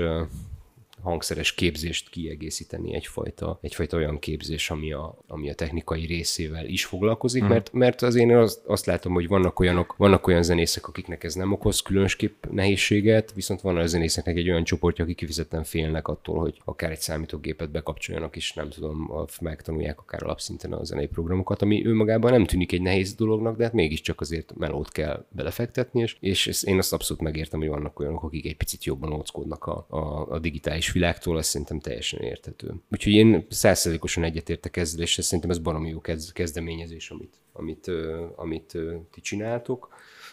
hangszeres 1.02 1.54
képzést 1.54 2.10
kiegészíteni 2.10 2.94
egyfajta, 2.94 3.58
egyfajta 3.62 3.96
olyan 3.96 4.18
képzés, 4.18 4.70
ami 4.70 4.92
a, 4.92 5.18
ami 5.26 5.50
a 5.50 5.54
technikai 5.54 6.06
részével 6.06 6.66
is 6.66 6.84
foglalkozik, 6.84 7.42
mm. 7.42 7.46
mert, 7.46 7.72
mert 7.72 8.02
az 8.02 8.14
én 8.14 8.36
azt, 8.36 8.60
azt 8.66 8.86
látom, 8.86 9.12
hogy 9.12 9.28
vannak 9.28 9.60
olyanok, 9.60 9.94
vannak 9.96 10.26
olyan 10.26 10.42
zenészek, 10.42 10.88
akiknek 10.88 11.24
ez 11.24 11.34
nem 11.34 11.52
okoz 11.52 11.80
különösképp 11.80 12.44
nehézséget, 12.50 13.32
viszont 13.34 13.60
van 13.60 13.76
a 13.76 13.86
zenészeknek 13.86 14.36
egy 14.36 14.50
olyan 14.50 14.64
csoportja, 14.64 15.04
akik 15.04 15.16
kifejezetten 15.16 15.64
félnek 15.64 16.08
attól, 16.08 16.38
hogy 16.38 16.60
akár 16.64 16.90
egy 16.90 17.00
számítógépet 17.00 17.70
bekapcsoljanak, 17.70 18.36
és 18.36 18.52
nem 18.52 18.68
tudom, 18.68 19.12
megtanulják 19.40 19.98
akár 19.98 20.22
alapszinten 20.22 20.72
a 20.72 20.84
zenei 20.84 21.06
programokat, 21.06 21.62
ami 21.62 21.86
önmagában 21.86 22.30
nem 22.30 22.44
tűnik 22.44 22.72
egy 22.72 22.82
nehéz 22.82 23.14
dolognak, 23.14 23.56
de 23.56 23.64
hát 23.64 23.72
mégiscsak 23.72 24.20
azért 24.20 24.56
melót 24.56 24.92
kell 24.92 25.24
belefektetni, 25.30 26.00
és, 26.00 26.16
és 26.20 26.62
én 26.62 26.78
azt 26.78 26.92
abszolút 26.92 27.22
megértem, 27.22 27.60
hogy 27.60 27.68
vannak 27.68 28.00
olyanok, 28.00 28.22
akik 28.22 28.46
egy 28.46 28.56
picit 28.56 28.84
jobban 28.84 29.12
óckodnak 29.12 29.66
a, 29.66 29.86
a, 29.88 30.26
a 30.30 30.38
digitális 30.38 30.90
világtól, 30.98 31.36
az 31.36 31.46
szerintem 31.46 31.80
teljesen 31.80 32.20
érthető. 32.20 32.74
Úgyhogy 32.90 33.12
én 33.12 33.46
százszerzékosan 33.48 34.24
egyetértek 34.24 34.76
ezzel, 34.76 35.02
és 35.02 35.18
szerintem 35.20 35.50
ez 35.50 35.58
baromi 35.58 35.88
jó 35.88 36.00
kezdeményezés, 36.32 37.10
amit, 37.10 37.34
amit, 37.52 37.90
amit 38.36 38.76
ti 39.10 39.20
csináltok. 39.20 39.88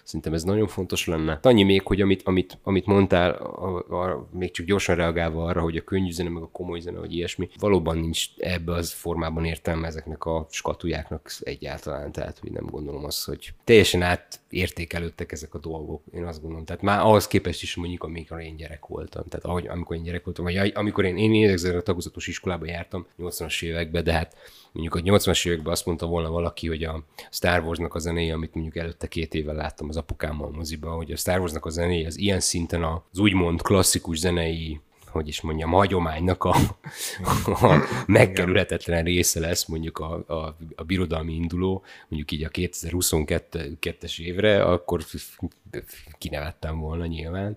Szerintem 0.06 0.34
ez 0.34 0.44
nagyon 0.44 0.68
fontos 0.68 1.08
lenne. 1.08 1.40
Annyi 1.42 1.64
még, 1.64 1.88
hogy 1.88 2.02
amit, 2.02 2.22
amit, 2.24 2.58
amit 2.64 2.86
mondtál, 2.86 3.32
a, 3.32 3.78
a, 3.78 4.28
még 4.32 4.52
csak 4.52 4.66
gyorsan 4.66 4.96
reagálva 4.96 5.46
arra, 5.46 5.62
hogy 5.62 5.78
a 5.78 5.84
könnyű 5.84 6.12
zene, 6.12 6.30
meg 6.30 6.44
a 6.44 6.50
komoly 6.52 6.80
zene, 6.80 7.00
vagy 7.00 7.14
ilyesmi, 7.14 7.50
valóban 7.60 7.98
nincs 7.98 8.26
ebbe 8.38 8.74
az 8.74 8.92
formában 8.92 9.46
értelme 9.46 9.88
ezeknek 9.88 10.26
a 10.26 10.48
skatujáknak 10.50 11.32
egyáltalán. 11.40 12.12
Tehát, 12.12 12.40
hogy 12.40 12.52
nem 12.52 12.66
gondolom 12.66 13.06
azt, 13.06 13.26
hogy 13.26 13.54
teljesen 13.64 14.02
átértékelődtek 14.02 15.32
ezek 15.32 15.54
a 15.54 15.60
dolgok. 15.60 16.04
Én 16.14 16.26
azt 16.26 16.42
gondolom. 16.42 16.66
Tehát 16.66 16.82
már 16.82 17.00
ahhoz 17.00 17.28
képest 17.28 17.62
is 17.62 17.76
mondjuk, 17.76 18.04
amikor 18.04 18.40
én 18.40 18.56
gyerek 18.56 18.86
voltam. 18.86 19.24
Tehát 19.30 19.46
ahogy, 19.46 19.68
amikor 19.68 19.96
én 19.96 20.04
gyerek 20.04 20.24
voltam, 20.26 20.46
vagy 20.46 20.72
amikor 20.76 21.06
én, 21.06 21.18
én, 21.18 21.34
én 21.34 21.50
ezekre 21.50 21.78
a 21.78 21.82
tagozatos 21.82 22.28
iskolába 22.28 22.66
jártam 22.66 23.06
80-as 23.20 23.64
években, 23.64 24.04
de 24.04 24.14
hát 24.14 24.36
mondjuk 24.75 24.96
a 24.96 25.17
80-as 25.17 25.48
években 25.48 25.72
azt 25.74 25.86
mondta 25.86 26.05
volna 26.05 26.29
valaki, 26.29 26.67
hogy 26.67 26.84
a 26.84 27.03
Star 27.29 27.63
Wars-nak 27.63 27.96
a 27.96 28.00
zenéje, 28.00 28.34
amit 28.34 28.53
mondjuk 28.53 28.75
előtte 28.75 29.08
két 29.08 29.34
évvel 29.34 29.55
láttam 29.55 29.89
az 29.89 29.98
apukámmal 29.98 30.50
moziba, 30.50 30.91
hogy 30.91 31.12
a 31.12 31.15
Star 31.15 31.39
Wars-nak 31.39 31.65
a 31.65 31.70
zenéje 31.70 32.08
az 32.08 32.17
ilyen 32.17 32.39
szinten 32.39 32.84
az 32.84 33.20
úgymond 33.20 33.62
klasszikus 33.62 34.17
zenei 34.17 34.79
hogy 35.16 35.28
is 35.28 35.42
mondjam, 35.42 35.72
hagyománynak 35.72 36.44
a, 36.44 36.56
a 37.46 37.84
megkerülhetetlen 38.08 39.04
része 39.04 39.40
lesz 39.40 39.66
mondjuk 39.66 40.00
a, 40.00 40.24
a, 40.28 40.58
a 40.76 40.84
birodalmi 40.84 41.34
induló, 41.34 41.84
mondjuk 42.08 42.32
így 42.32 42.44
a 42.44 42.50
2022-es 42.50 44.20
évre, 44.20 44.64
akkor 44.64 45.04
kinevettem 46.18 46.80
volna 46.80 47.06
nyilván. 47.06 47.56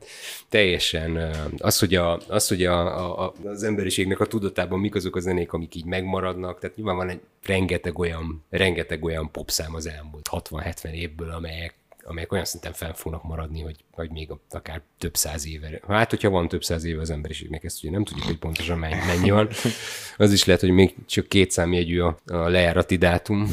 Teljesen 0.49 1.17
az, 1.59 1.79
hogy, 1.79 1.95
a, 1.95 2.21
az, 2.29 2.49
hogy 2.49 2.65
a, 2.65 3.23
a, 3.25 3.33
az 3.45 3.63
emberiségnek 3.63 4.21
a 4.21 4.27
tudatában 4.27 4.79
mik 4.79 4.95
azok 4.95 5.17
a 5.17 5.21
zenék, 5.21 5.53
amik 5.53 5.75
így 5.75 5.85
megmaradnak, 5.85 6.59
tehát 6.61 6.77
nyilván 6.77 6.97
van 6.97 7.09
egy 7.09 7.21
rengeteg 7.43 7.99
olyan, 7.99 8.45
rengeteg 8.51 9.05
olyan 9.05 9.31
popszám 9.31 9.75
az 9.75 9.87
elmúlt 9.89 10.29
60-70 10.31 10.91
évből, 10.91 11.31
amelyek 11.31 11.75
amelyek 12.09 12.33
olyan 12.33 12.45
szinten 12.45 12.73
fenn 12.73 12.93
fognak 12.93 13.23
maradni, 13.23 13.61
hogy, 13.61 13.85
hogy 13.93 14.11
még 14.11 14.31
akár 14.51 14.83
több 14.99 15.17
száz 15.17 15.47
éve. 15.47 15.81
Hát, 15.89 16.11
hogyha 16.11 16.31
van 16.31 16.49
több 16.49 16.65
száz 16.65 16.85
éve 16.85 17.01
az 17.01 17.11
emberiségnek, 17.11 17.65
ezt 17.65 17.85
ugye 17.85 17.93
nem 17.93 18.05
tudjuk, 18.05 18.27
hogy 18.27 18.39
pontosan 18.39 18.79
mennyi, 18.79 19.07
mennyi 19.07 19.31
van. 19.31 19.49
Az 20.17 20.33
is 20.33 20.45
lehet, 20.45 20.61
hogy 20.61 20.71
még 20.71 20.95
csak 21.07 21.27
két 21.27 21.51
számjegyű 21.51 22.01
a, 22.01 22.19
a 22.27 22.37
lejárati 22.37 22.97
dátum. 22.97 23.49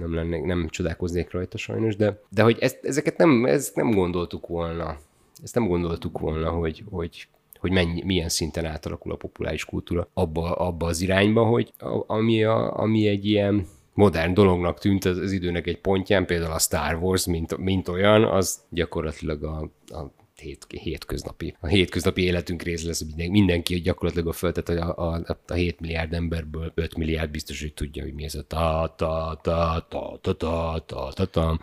Nem, 0.00 0.14
lennék, 0.14 0.42
nem 0.42 0.68
csodálkoznék 0.68 1.30
rajta 1.30 1.56
sajnos, 1.56 1.96
de, 1.96 2.20
de 2.28 2.42
hogy 2.42 2.56
ezt, 2.60 2.84
ezeket 2.84 3.16
nem, 3.16 3.44
ezt 3.46 3.76
nem 3.76 3.90
gondoltuk 3.90 4.46
volna. 4.46 4.98
Ezt 5.42 5.54
nem 5.54 5.66
gondoltuk 5.66 6.18
volna, 6.18 6.50
hogy, 6.50 6.84
hogy 6.90 7.28
hogy 7.58 7.72
mennyi, 7.72 8.02
milyen 8.04 8.28
szinten 8.28 8.64
átalakul 8.64 9.12
a 9.12 9.16
populáris 9.16 9.64
kultúra 9.64 10.08
abba, 10.14 10.52
abba 10.52 10.86
az 10.86 11.00
irányba, 11.00 11.44
hogy 11.44 11.72
ami, 12.06 12.44
a, 12.44 12.78
ami 12.78 13.06
egy 13.06 13.26
ilyen 13.26 13.66
modern 13.94 14.34
dolognak 14.34 14.78
tűnt 14.78 15.04
az, 15.04 15.16
az 15.18 15.32
időnek 15.32 15.66
egy 15.66 15.78
pontján, 15.78 16.26
például 16.26 16.52
a 16.52 16.58
Star 16.58 16.94
Wars, 16.94 17.26
mint, 17.26 17.56
mint 17.56 17.88
olyan, 17.88 18.24
az 18.24 18.60
gyakorlatilag 18.70 19.44
a, 19.44 19.70
a 19.86 20.12
hét, 20.36 20.66
hétköznapi, 20.68 21.56
a 21.60 21.66
hétköznapi 21.66 22.22
életünk 22.22 22.62
része 22.62 22.86
lesz, 22.86 23.04
minden, 23.04 23.30
mindenki 23.30 23.80
gyakorlatilag 23.80 24.28
a 24.28 24.32
föld, 24.32 24.62
tehát 24.62 24.82
a, 24.82 25.12
a, 25.12 25.38
a 25.46 25.52
7 25.52 25.80
milliárd 25.80 26.12
emberből 26.12 26.72
5 26.74 26.96
milliárd 26.96 27.30
biztos, 27.30 27.60
hogy 27.60 27.74
tudja, 27.74 28.02
hogy 28.02 28.14
mi 28.14 28.24
ez 28.24 28.34
a 28.34 28.42
ta 28.42 28.94
ta 28.96 29.40
ta 29.42 29.86
ta 29.88 30.18
ta 30.20 30.36
ta 30.36 30.82
ta 30.86 31.12
ta 31.12 31.26
ta 31.26 31.58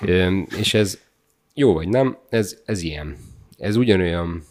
És 0.58 0.74
ez 0.74 1.00
jó 1.54 1.72
vagy 1.72 1.88
nem, 1.88 2.18
ez, 2.28 2.58
ez 2.64 2.82
ilyen. 2.82 3.16
Ez 3.58 3.76
ugyanolyan 3.76 4.44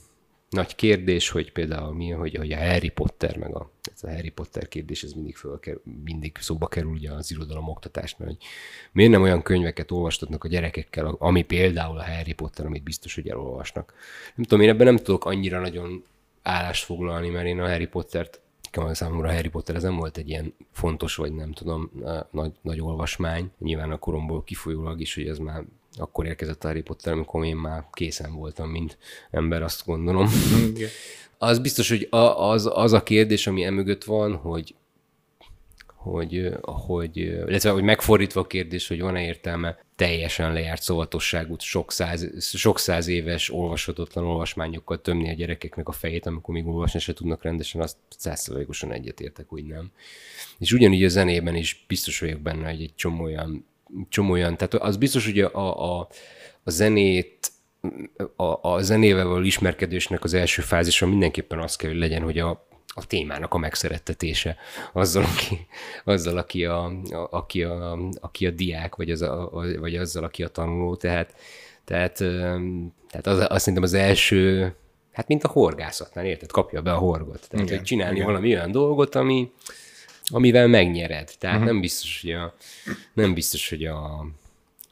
nagy 0.55 0.75
kérdés, 0.75 1.29
hogy 1.29 1.51
például 1.51 1.93
mi, 1.93 2.09
hogy, 2.09 2.35
hogy 2.35 2.51
a 2.51 2.57
Harry 2.57 2.89
Potter, 2.89 3.37
meg 3.37 3.55
a, 3.55 3.71
ez 3.93 4.03
a 4.03 4.11
Harry 4.11 4.29
Potter 4.29 4.67
kérdés, 4.67 5.03
ez 5.03 5.13
mindig, 5.13 5.35
fölkerül, 5.35 5.81
mindig 6.03 6.37
szóba 6.39 6.67
kerül 6.67 6.91
ugye 6.91 7.11
az 7.11 7.31
irodalom 7.31 7.69
oktatás, 7.69 8.15
mert 8.17 8.31
hogy 8.31 8.41
miért 8.91 9.11
nem 9.11 9.21
olyan 9.21 9.41
könyveket 9.41 9.91
olvastatnak 9.91 10.43
a 10.43 10.47
gyerekekkel, 10.47 11.05
ami 11.05 11.41
például 11.41 11.97
a 11.97 12.05
Harry 12.05 12.33
Potter, 12.33 12.65
amit 12.65 12.83
biztos, 12.83 13.15
hogy 13.15 13.29
elolvasnak. 13.29 13.93
Nem 14.35 14.45
tudom, 14.45 14.63
én 14.63 14.69
ebben 14.69 14.85
nem 14.85 14.97
tudok 14.97 15.25
annyira 15.25 15.59
nagyon 15.59 16.03
állást 16.41 16.83
foglalni, 16.83 17.29
mert 17.29 17.45
én 17.45 17.59
a 17.59 17.67
Harry 17.67 17.87
Pottert 17.87 18.39
számomra 18.91 19.33
Harry 19.33 19.49
Potter 19.49 19.75
ez 19.75 19.83
nem 19.83 19.95
volt 19.95 20.17
egy 20.17 20.29
ilyen 20.29 20.53
fontos, 20.71 21.15
vagy 21.15 21.33
nem 21.33 21.51
tudom, 21.51 21.91
nagy, 22.31 22.51
nagy 22.61 22.81
olvasmány. 22.81 23.51
Nyilván 23.59 23.91
a 23.91 23.97
koromból 23.97 24.43
kifolyólag 24.43 25.01
is, 25.01 25.15
hogy 25.15 25.27
ez 25.27 25.37
már 25.37 25.63
akkor 25.97 26.25
érkezett 26.25 26.63
a 26.63 26.67
Harry 26.67 26.81
Potter, 26.81 27.13
amikor 27.13 27.45
én 27.45 27.55
már 27.55 27.85
készen 27.91 28.33
voltam, 28.33 28.69
mint 28.69 28.97
ember, 29.31 29.63
azt 29.63 29.85
gondolom. 29.85 30.29
az 31.37 31.59
biztos, 31.59 31.89
hogy 31.89 32.07
az, 32.35 32.69
az 32.73 32.93
a 32.93 33.03
kérdés, 33.03 33.47
ami 33.47 33.63
emögött 33.63 34.03
van, 34.03 34.35
hogy 34.35 34.75
hogy, 36.05 36.49
hogy, 36.61 37.17
illetve 37.17 37.69
hogy 37.69 37.83
megfordítva 37.83 38.41
a 38.41 38.47
kérdés, 38.47 38.87
hogy 38.87 39.01
van-e 39.01 39.25
értelme 39.25 39.85
teljesen 39.95 40.53
lejárt 40.53 40.81
szovatosságút, 40.81 41.61
sok 41.61 41.91
száz, 41.91 42.55
sok 42.57 42.79
száz 42.79 43.07
éves 43.07 43.53
olvashatatlan 43.53 44.25
olvasmányokkal 44.25 45.01
tömni 45.01 45.29
a 45.29 45.33
gyerekeknek 45.33 45.87
a 45.87 45.91
fejét, 45.91 46.25
amikor 46.25 46.53
még 46.53 46.67
olvasni 46.67 46.99
se 46.99 47.13
tudnak 47.13 47.43
rendesen, 47.43 47.81
azt 47.81 47.97
százszerzalékosan 48.17 48.91
egyetértek, 48.91 49.45
hogy 49.47 49.65
nem. 49.65 49.91
És 50.57 50.71
ugyanígy 50.71 51.03
a 51.03 51.07
zenében 51.07 51.55
is 51.55 51.85
biztos 51.87 52.19
vagyok 52.19 52.39
benne, 52.39 52.69
hogy 52.69 52.81
egy 52.81 52.95
csomó 52.95 53.23
olyan 53.23 53.65
csomó 54.09 54.31
olyan, 54.31 54.57
tehát 54.57 54.73
az 54.73 54.97
biztos, 54.97 55.25
hogy 55.25 55.39
a, 55.39 55.99
a, 55.99 56.07
a 56.63 56.69
zenét, 56.69 57.51
a, 58.35 58.69
a 58.69 58.81
zenével 58.81 59.25
való 59.25 59.43
ismerkedésnek 59.43 60.23
az 60.23 60.33
első 60.33 60.61
fázisa 60.61 61.05
mindenképpen 61.05 61.59
az 61.59 61.75
kell, 61.75 61.89
hogy 61.89 61.99
legyen, 61.99 62.21
hogy 62.21 62.39
a, 62.39 62.67
a 62.97 63.07
témának 63.07 63.53
a 63.53 63.57
megszerettetése 63.57 64.57
azzal, 64.93 65.23
aki, 65.23 65.67
azzal, 66.03 66.37
aki, 66.37 66.65
a, 66.65 66.85
a, 66.85 67.27
aki, 67.31 67.63
a, 67.63 67.97
aki 68.19 68.45
a 68.47 68.51
diák, 68.51 68.95
vagy, 68.95 69.11
az 69.11 69.21
a, 69.21 69.49
vagy 69.79 69.95
azzal, 69.95 70.23
aki 70.23 70.43
a 70.43 70.47
tanuló. 70.47 70.95
Tehát, 70.95 71.35
tehát, 71.85 72.17
tehát 73.09 73.27
az, 73.27 73.39
azt 73.39 73.59
szerintem 73.59 73.83
az 73.83 73.93
első, 73.93 74.73
hát 75.11 75.27
mint 75.27 75.43
a 75.43 75.47
horgászatnál, 75.47 76.25
érted? 76.25 76.51
Kapja 76.51 76.81
be 76.81 76.91
a 76.91 76.97
horgot. 76.97 77.47
Tehát, 77.49 77.65
igen, 77.65 77.77
hogy 77.77 77.85
csinálni 77.85 78.15
igen. 78.15 78.27
valami 78.27 78.53
olyan 78.53 78.71
dolgot, 78.71 79.15
ami, 79.15 79.51
amivel 80.33 80.67
megnyered. 80.67 81.31
Tehát 81.39 81.55
uh-huh. 81.55 81.71
nem 81.71 81.81
biztos, 81.81 82.21
hogy 82.21 82.31
a, 82.31 82.55
nem 83.13 83.33
biztos, 83.33 83.69
hogy 83.69 83.85
a 83.85 84.25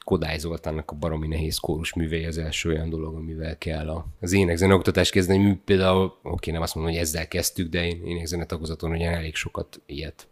Kodály 0.04 0.38
Zoltánnak 0.38 0.91
a 0.91 0.96
baromi 0.96 1.28
nehéz 1.28 1.58
kórus 1.58 1.93
művei 1.93 2.26
az 2.26 2.38
első 2.38 2.69
olyan 2.69 2.89
dolog, 2.89 3.15
amivel 3.15 3.58
kell 3.58 3.89
a, 3.89 4.06
az 4.22 4.34
énekzene 4.34 4.74
oktatás 4.74 5.10
kezdeni. 5.10 5.62
Például, 5.65 6.17
oké, 6.24 6.52
nem 6.52 6.62
azt 6.62 6.76
mondom, 6.76 6.93
hogy 6.93 7.02
ezzel 7.02 7.28
kezdtük, 7.28 7.69
de 7.69 7.86
én 7.86 8.06
énekzene 8.06 8.46
tagozaton 8.46 8.91
ugye 8.91 9.10
elég 9.10 9.36
sokat 9.36 9.82
ilyet 9.86 10.28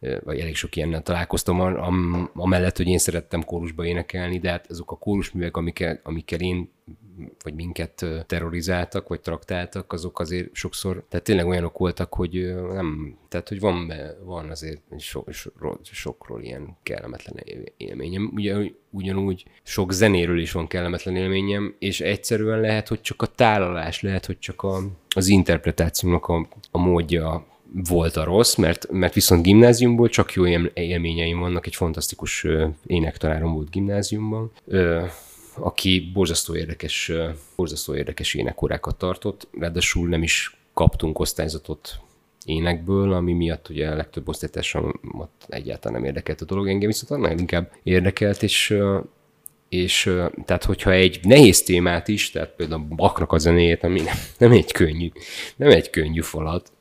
vagy 0.00 0.40
elég 0.40 0.56
sok 0.56 0.76
ilyennel 0.76 1.02
találkoztam, 1.02 1.60
am, 1.60 2.30
amellett, 2.34 2.76
hogy 2.76 2.86
én 2.86 2.98
szerettem 2.98 3.44
kórusba 3.44 3.84
énekelni, 3.84 4.38
de 4.38 4.50
hát 4.50 4.70
azok 4.70 4.90
a 4.90 4.96
kórusművek, 4.96 5.56
amikkel, 5.56 6.00
amikkel 6.02 6.40
én 6.40 6.70
vagy 7.42 7.54
minket 7.54 8.06
terrorizáltak, 8.26 9.08
vagy 9.08 9.20
traktáltak, 9.20 9.92
azok 9.92 10.20
azért 10.20 10.54
sokszor, 10.54 11.04
tehát 11.08 11.26
tényleg 11.26 11.46
olyanok 11.46 11.78
voltak, 11.78 12.14
hogy 12.14 12.54
nem, 12.72 13.16
tehát 13.28 13.48
hogy 13.48 13.60
van, 13.60 13.92
van 14.24 14.50
azért 14.50 14.80
so, 14.98 15.24
so, 15.30 15.50
sokról 15.82 16.42
ilyen 16.42 16.76
kellemetlen 16.82 17.44
élményem. 17.76 18.30
Ugye, 18.34 18.56
ugyanúgy 18.90 19.44
sok 19.62 19.92
zenéről 19.92 20.40
is 20.40 20.52
van 20.52 20.66
kellemetlen 20.66 21.16
élményem, 21.16 21.74
és 21.78 22.00
egyszerűen 22.00 22.60
lehet, 22.60 22.88
hogy 22.88 23.00
csak 23.00 23.22
a 23.22 23.26
tálalás, 23.26 24.02
lehet, 24.02 24.26
hogy 24.26 24.38
csak 24.38 24.62
a, 24.62 24.78
az 25.14 25.28
interpretációnak 25.28 26.26
a, 26.26 26.48
a 26.70 26.78
módja 26.78 27.46
volt 27.72 28.16
a 28.16 28.24
rossz, 28.24 28.54
mert, 28.54 28.90
mert 28.90 29.14
viszont 29.14 29.42
gimnáziumból 29.42 30.08
csak 30.08 30.32
jó 30.32 30.46
élményeim 30.74 31.38
vannak, 31.38 31.66
egy 31.66 31.74
fantasztikus 31.74 32.46
énektanárom 32.86 33.52
volt 33.52 33.70
gimnáziumban, 33.70 34.52
aki 35.60 36.10
borzasztó 36.14 36.56
érdekes, 36.56 37.12
borzasztó 37.56 37.94
érdekes 37.94 38.34
énekórákat 38.34 38.98
tartott, 38.98 39.48
ráadásul 39.58 40.08
nem 40.08 40.22
is 40.22 40.56
kaptunk 40.74 41.18
osztályzatot 41.18 42.00
énekből, 42.44 43.12
ami 43.12 43.32
miatt 43.32 43.68
ugye 43.68 43.88
a 43.88 43.96
legtöbb 43.96 44.28
osztálytársamat 44.28 45.30
egyáltalán 45.48 45.98
nem 46.00 46.08
érdekelt 46.08 46.40
a 46.40 46.44
dolog, 46.44 46.68
engem 46.68 46.88
viszont 46.88 47.10
annál 47.10 47.38
inkább 47.38 47.72
érdekelt, 47.82 48.42
és 48.42 48.78
és 49.68 50.10
tehát, 50.44 50.64
hogyha 50.64 50.90
egy 50.90 51.20
nehéz 51.22 51.62
témát 51.62 52.08
is, 52.08 52.30
tehát 52.30 52.54
például 52.56 52.86
a 52.90 52.94
Baknak 52.94 53.32
a 53.32 53.38
zenéjét, 53.38 53.84
ami 53.84 54.00
nem, 54.00 54.16
nem 54.38 54.52
egy 54.52 54.72
könnyű, 54.72 55.10
nem 55.56 55.70
egy 55.70 55.90
könnyű 55.90 56.20
falat, 56.20 56.72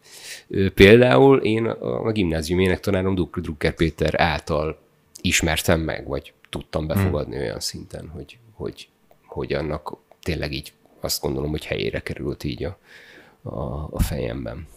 például 0.73 1.39
én 1.39 1.65
a 1.65 2.11
gimnázium 2.11 2.59
énektanárom 2.59 3.15
Drucker 3.15 3.73
Péter 3.75 4.21
által 4.21 4.79
ismertem 5.21 5.79
meg, 5.79 6.07
vagy 6.07 6.33
tudtam 6.49 6.87
befogadni 6.87 7.35
hmm. 7.35 7.43
olyan 7.43 7.59
szinten, 7.59 8.07
hogy, 8.07 8.37
hogy, 8.57 8.89
hogy 9.25 9.53
annak 9.53 9.97
tényleg 10.21 10.53
így 10.53 10.73
azt 10.99 11.21
gondolom, 11.21 11.49
hogy 11.49 11.65
helyére 11.65 11.99
került 11.99 12.43
így 12.43 12.63
a, 12.63 12.77
a, 13.41 13.87
a 13.91 13.99
fejemben. 13.99 14.67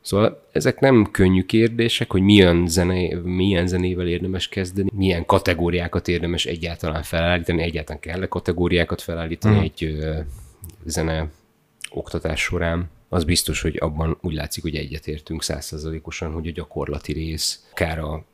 Szóval 0.00 0.48
ezek 0.52 0.80
nem 0.80 1.10
könnyű 1.10 1.42
kérdések, 1.42 2.10
hogy 2.10 2.22
milyen, 2.22 2.66
zene, 2.66 3.14
milyen 3.22 3.66
zenével 3.66 4.06
érdemes 4.06 4.48
kezdeni, 4.48 4.90
milyen 4.94 5.26
kategóriákat 5.26 6.08
érdemes 6.08 6.46
egyáltalán 6.46 7.02
felállítani, 7.02 7.62
egyáltalán 7.62 8.00
kell-e 8.00 8.28
kategóriákat 8.28 9.00
felállítani 9.00 9.56
mm. 9.56 9.60
egy 9.60 9.84
ö, 9.84 10.20
zene 10.84 11.30
oktatás 11.90 12.40
során. 12.40 12.90
Az 13.08 13.24
biztos, 13.24 13.62
hogy 13.62 13.76
abban 13.80 14.18
úgy 14.20 14.34
látszik, 14.34 14.62
hogy 14.62 14.76
egyetértünk 14.76 15.42
százszerzalékosan, 15.42 16.32
hogy 16.32 16.46
a 16.46 16.52
gyakorlati 16.52 17.12
rész, 17.12 17.64
akár 17.70 17.98
a, 17.98 18.24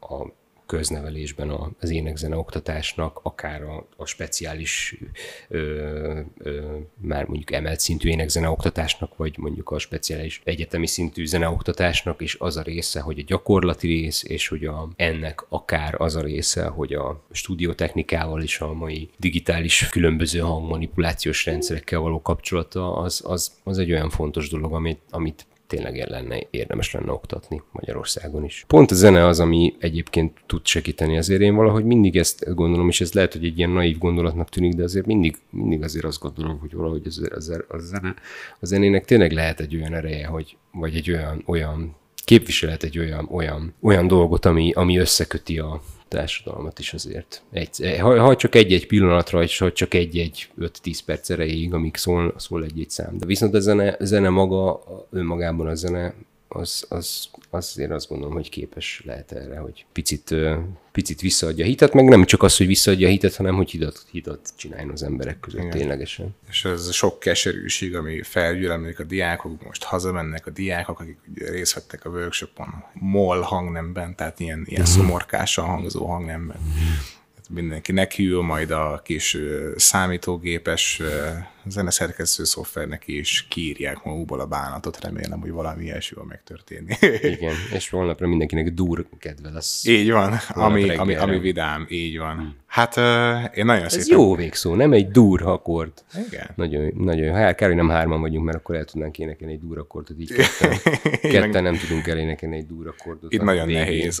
a 0.00 0.32
köznevelésben 0.70 1.74
az 1.80 1.90
énekzene 1.90 2.36
oktatásnak, 2.36 3.20
akár 3.22 3.62
a, 3.62 3.86
a 3.96 4.06
speciális, 4.06 4.98
ö, 5.48 6.20
ö, 6.38 6.76
már 7.00 7.24
mondjuk 7.24 7.52
emelt 7.52 7.80
szintű 7.80 8.08
énekzene 8.08 8.48
oktatásnak, 8.48 9.16
vagy 9.16 9.38
mondjuk 9.38 9.70
a 9.70 9.78
speciális 9.78 10.40
egyetemi 10.44 10.86
szintű 10.86 11.26
zene 11.26 11.48
oktatásnak 11.48 12.20
is 12.20 12.36
az 12.38 12.56
a 12.56 12.62
része, 12.62 13.00
hogy 13.00 13.18
a 13.18 13.24
gyakorlati 13.26 13.86
rész, 13.86 14.24
és 14.24 14.48
hogy 14.48 14.64
a, 14.64 14.88
ennek 14.96 15.44
akár 15.48 15.94
az 16.00 16.16
a 16.16 16.20
része, 16.20 16.66
hogy 16.66 16.92
a 16.92 17.24
stúdiótechnikával 17.30 18.42
és 18.42 18.60
a 18.60 18.72
mai 18.72 19.08
digitális 19.16 19.88
különböző 19.88 20.38
hangmanipulációs 20.38 21.44
rendszerekkel 21.44 22.00
való 22.00 22.22
kapcsolata, 22.22 22.96
az, 22.96 23.22
az, 23.24 23.52
az 23.64 23.78
egy 23.78 23.92
olyan 23.92 24.10
fontos 24.10 24.48
dolog, 24.48 24.74
amit, 24.74 25.00
amit 25.10 25.46
tényleg 25.70 26.08
lenne, 26.08 26.38
érdemes 26.50 26.92
lenne 26.92 27.12
oktatni 27.12 27.62
Magyarországon 27.72 28.44
is. 28.44 28.64
Pont 28.66 28.90
a 28.90 28.94
zene 28.94 29.26
az, 29.26 29.40
ami 29.40 29.74
egyébként 29.78 30.38
tud 30.46 30.66
segíteni, 30.66 31.18
azért 31.18 31.40
én 31.40 31.54
valahogy 31.54 31.84
mindig 31.84 32.16
ezt 32.16 32.54
gondolom, 32.54 32.88
és 32.88 33.00
ez 33.00 33.12
lehet, 33.12 33.32
hogy 33.32 33.44
egy 33.44 33.58
ilyen 33.58 33.70
naív 33.70 33.98
gondolatnak 33.98 34.48
tűnik, 34.48 34.72
de 34.72 34.82
azért 34.82 35.06
mindig, 35.06 35.36
mindig 35.50 35.82
azért 35.82 36.04
azt 36.04 36.20
gondolom, 36.20 36.58
hogy 36.58 36.72
valahogy 36.72 37.06
az, 37.06 37.28
az, 37.34 37.62
az 37.68 37.86
zene, 37.86 38.14
a 38.60 38.66
zenének 38.66 39.04
tényleg 39.04 39.32
lehet 39.32 39.60
egy 39.60 39.76
olyan 39.76 39.94
ereje, 39.94 40.26
hogy, 40.26 40.56
vagy 40.72 40.96
egy 40.96 41.10
olyan, 41.10 41.42
olyan 41.46 41.96
képviselet 42.24 42.82
egy 42.82 42.98
olyan, 42.98 43.28
olyan, 43.30 43.74
olyan 43.80 44.06
dolgot, 44.06 44.44
ami, 44.44 44.72
ami 44.72 44.98
összeköti 44.98 45.58
a, 45.58 45.82
társadalmat 46.10 46.78
is 46.78 46.92
azért. 46.92 47.42
Egy, 47.50 47.96
ha, 48.00 48.20
ha 48.20 48.36
csak 48.36 48.54
egy-egy 48.54 48.86
pillanatra, 48.86 49.38
vagy 49.38 49.56
ha 49.56 49.72
csak 49.72 49.94
egy-egy 49.94 50.50
5-10 50.60 50.98
perc 51.04 51.30
erejéig, 51.30 51.74
amíg 51.74 51.96
szól, 51.96 52.34
szól 52.36 52.64
egy-egy 52.64 52.90
szám. 52.90 53.18
De 53.18 53.26
viszont 53.26 53.54
a 53.54 53.60
zene, 53.60 53.96
a 53.98 54.04
zene 54.04 54.28
maga, 54.28 54.82
önmagában 55.10 55.66
a 55.66 55.74
zene 55.74 56.14
az, 56.52 56.86
az, 56.88 57.28
azért 57.50 57.90
azt 57.90 58.08
gondolom, 58.08 58.34
hogy 58.34 58.48
képes 58.48 59.02
lehet 59.04 59.32
erre, 59.32 59.58
hogy 59.58 59.86
picit, 59.92 60.34
picit 60.92 61.20
visszaadja 61.20 61.64
a 61.64 61.68
hitet, 61.68 61.92
meg 61.92 62.04
nem 62.04 62.24
csak 62.24 62.42
az, 62.42 62.56
hogy 62.56 62.66
visszaadja 62.66 63.06
a 63.06 63.10
hitet, 63.10 63.36
hanem 63.36 63.54
hogy 63.54 63.70
hitet, 63.70 64.06
hitet 64.10 64.52
csináljon 64.56 64.90
az 64.90 65.02
emberek 65.02 65.40
között 65.40 65.60
Igen. 65.60 65.70
ténylegesen. 65.70 66.36
És 66.48 66.64
ez 66.64 66.92
sok 66.92 67.20
keserűség, 67.20 67.96
ami 67.96 68.22
felgyűl, 68.22 68.94
a 68.98 69.02
diákok, 69.02 69.64
most 69.64 69.82
hazamennek 69.82 70.46
a 70.46 70.50
diákok, 70.50 71.00
akik 71.00 71.18
részt 71.34 71.74
vettek 71.74 72.04
a 72.04 72.10
workshopon, 72.10 72.84
mol 72.92 73.40
hangnemben, 73.40 74.16
tehát 74.16 74.40
ilyen, 74.40 74.64
ilyen 74.66 74.80
uh-huh. 74.80 74.96
szomorkással 74.96 75.64
hangzó 75.64 76.06
hangnemben. 76.06 76.56
Uh-huh 76.56 77.18
mindenki 77.50 77.92
nekiül, 77.92 78.42
majd 78.42 78.70
a 78.70 79.00
kis 79.04 79.36
számítógépes 79.76 81.02
zeneszerkesztő 81.66 82.44
szoftvernek 82.44 83.02
is 83.06 83.46
kiírják 83.48 84.04
magukból 84.04 84.40
a 84.40 84.46
bánatot, 84.46 85.00
remélem, 85.00 85.40
hogy 85.40 85.50
valami 85.50 85.84
ilyesmi 85.84 86.16
van 86.16 86.26
megtörténni. 86.26 86.96
Igen, 87.22 87.54
és 87.72 87.88
holnapra 87.88 88.26
mindenkinek 88.26 88.72
dur 88.72 89.06
kedve 89.18 89.50
lesz. 89.50 89.86
Így 89.86 90.10
van, 90.10 90.38
ami, 90.48 90.90
ami, 90.90 91.14
ami 91.14 91.38
vidám, 91.38 91.86
így 91.88 92.18
van. 92.18 92.36
Hmm. 92.36 92.58
Hát 92.66 92.96
uh, 92.96 93.04
én 93.58 93.64
nagyon 93.64 93.84
Ez 93.84 93.92
szépen... 93.92 94.18
jó 94.18 94.34
végszó, 94.34 94.74
nem 94.74 94.92
egy 94.92 95.10
dur 95.10 95.42
akkord. 95.42 95.92
Igen. 96.28 96.50
Nagyon, 96.54 96.92
nagyon 96.96 97.34
hát, 97.34 97.56
kár, 97.56 97.68
hogy 97.68 97.76
nem 97.76 97.88
hárman 97.88 98.20
vagyunk, 98.20 98.44
mert 98.44 98.56
akkor 98.56 98.74
el 98.74 98.84
tudnánk 98.84 99.18
énekelni 99.18 99.52
egy 99.52 99.60
dur 99.60 99.78
akkordot, 99.78 100.18
így 100.18 100.32
ketten, 100.32 100.76
ketten 101.32 101.62
nem 101.62 101.76
tudunk 101.76 102.06
elénekelni 102.06 102.56
egy 102.56 102.66
dur 102.66 102.86
akkordot. 102.86 103.32
Itt 103.32 103.42
nagyon 103.42 103.66
végén. 103.66 103.82
nehéz. 103.82 104.20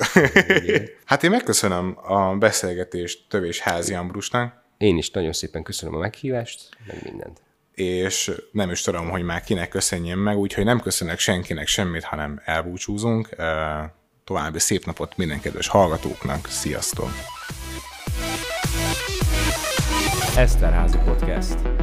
hát 1.04 1.24
én 1.24 1.30
megköszönöm 1.30 1.98
a 2.02 2.36
beszélgetést 2.36 3.20
Tövés 3.28 3.60
Házi 3.60 3.94
Ambrusnak. 3.94 4.59
Én 4.80 4.96
is 4.96 5.10
nagyon 5.10 5.32
szépen 5.32 5.62
köszönöm 5.62 5.94
a 5.94 5.98
meghívást, 5.98 6.68
meg 6.86 7.00
mindent 7.02 7.40
és 7.74 8.32
nem 8.52 8.70
is 8.70 8.80
tudom, 8.80 9.08
hogy 9.10 9.22
már 9.22 9.42
kinek 9.42 9.68
köszönjem 9.68 10.18
meg, 10.18 10.36
úgyhogy 10.36 10.64
nem 10.64 10.80
köszönök 10.80 11.18
senkinek 11.18 11.66
semmit, 11.66 12.04
hanem 12.04 12.40
elbúcsúzunk. 12.44 13.28
További 14.24 14.58
szép 14.58 14.84
napot 14.84 15.16
minden 15.16 15.40
kedves 15.40 15.68
hallgatóknak, 15.68 16.46
sziasztok! 16.46 17.10
Eszterházi 20.36 20.98
Podcast. 21.04 21.79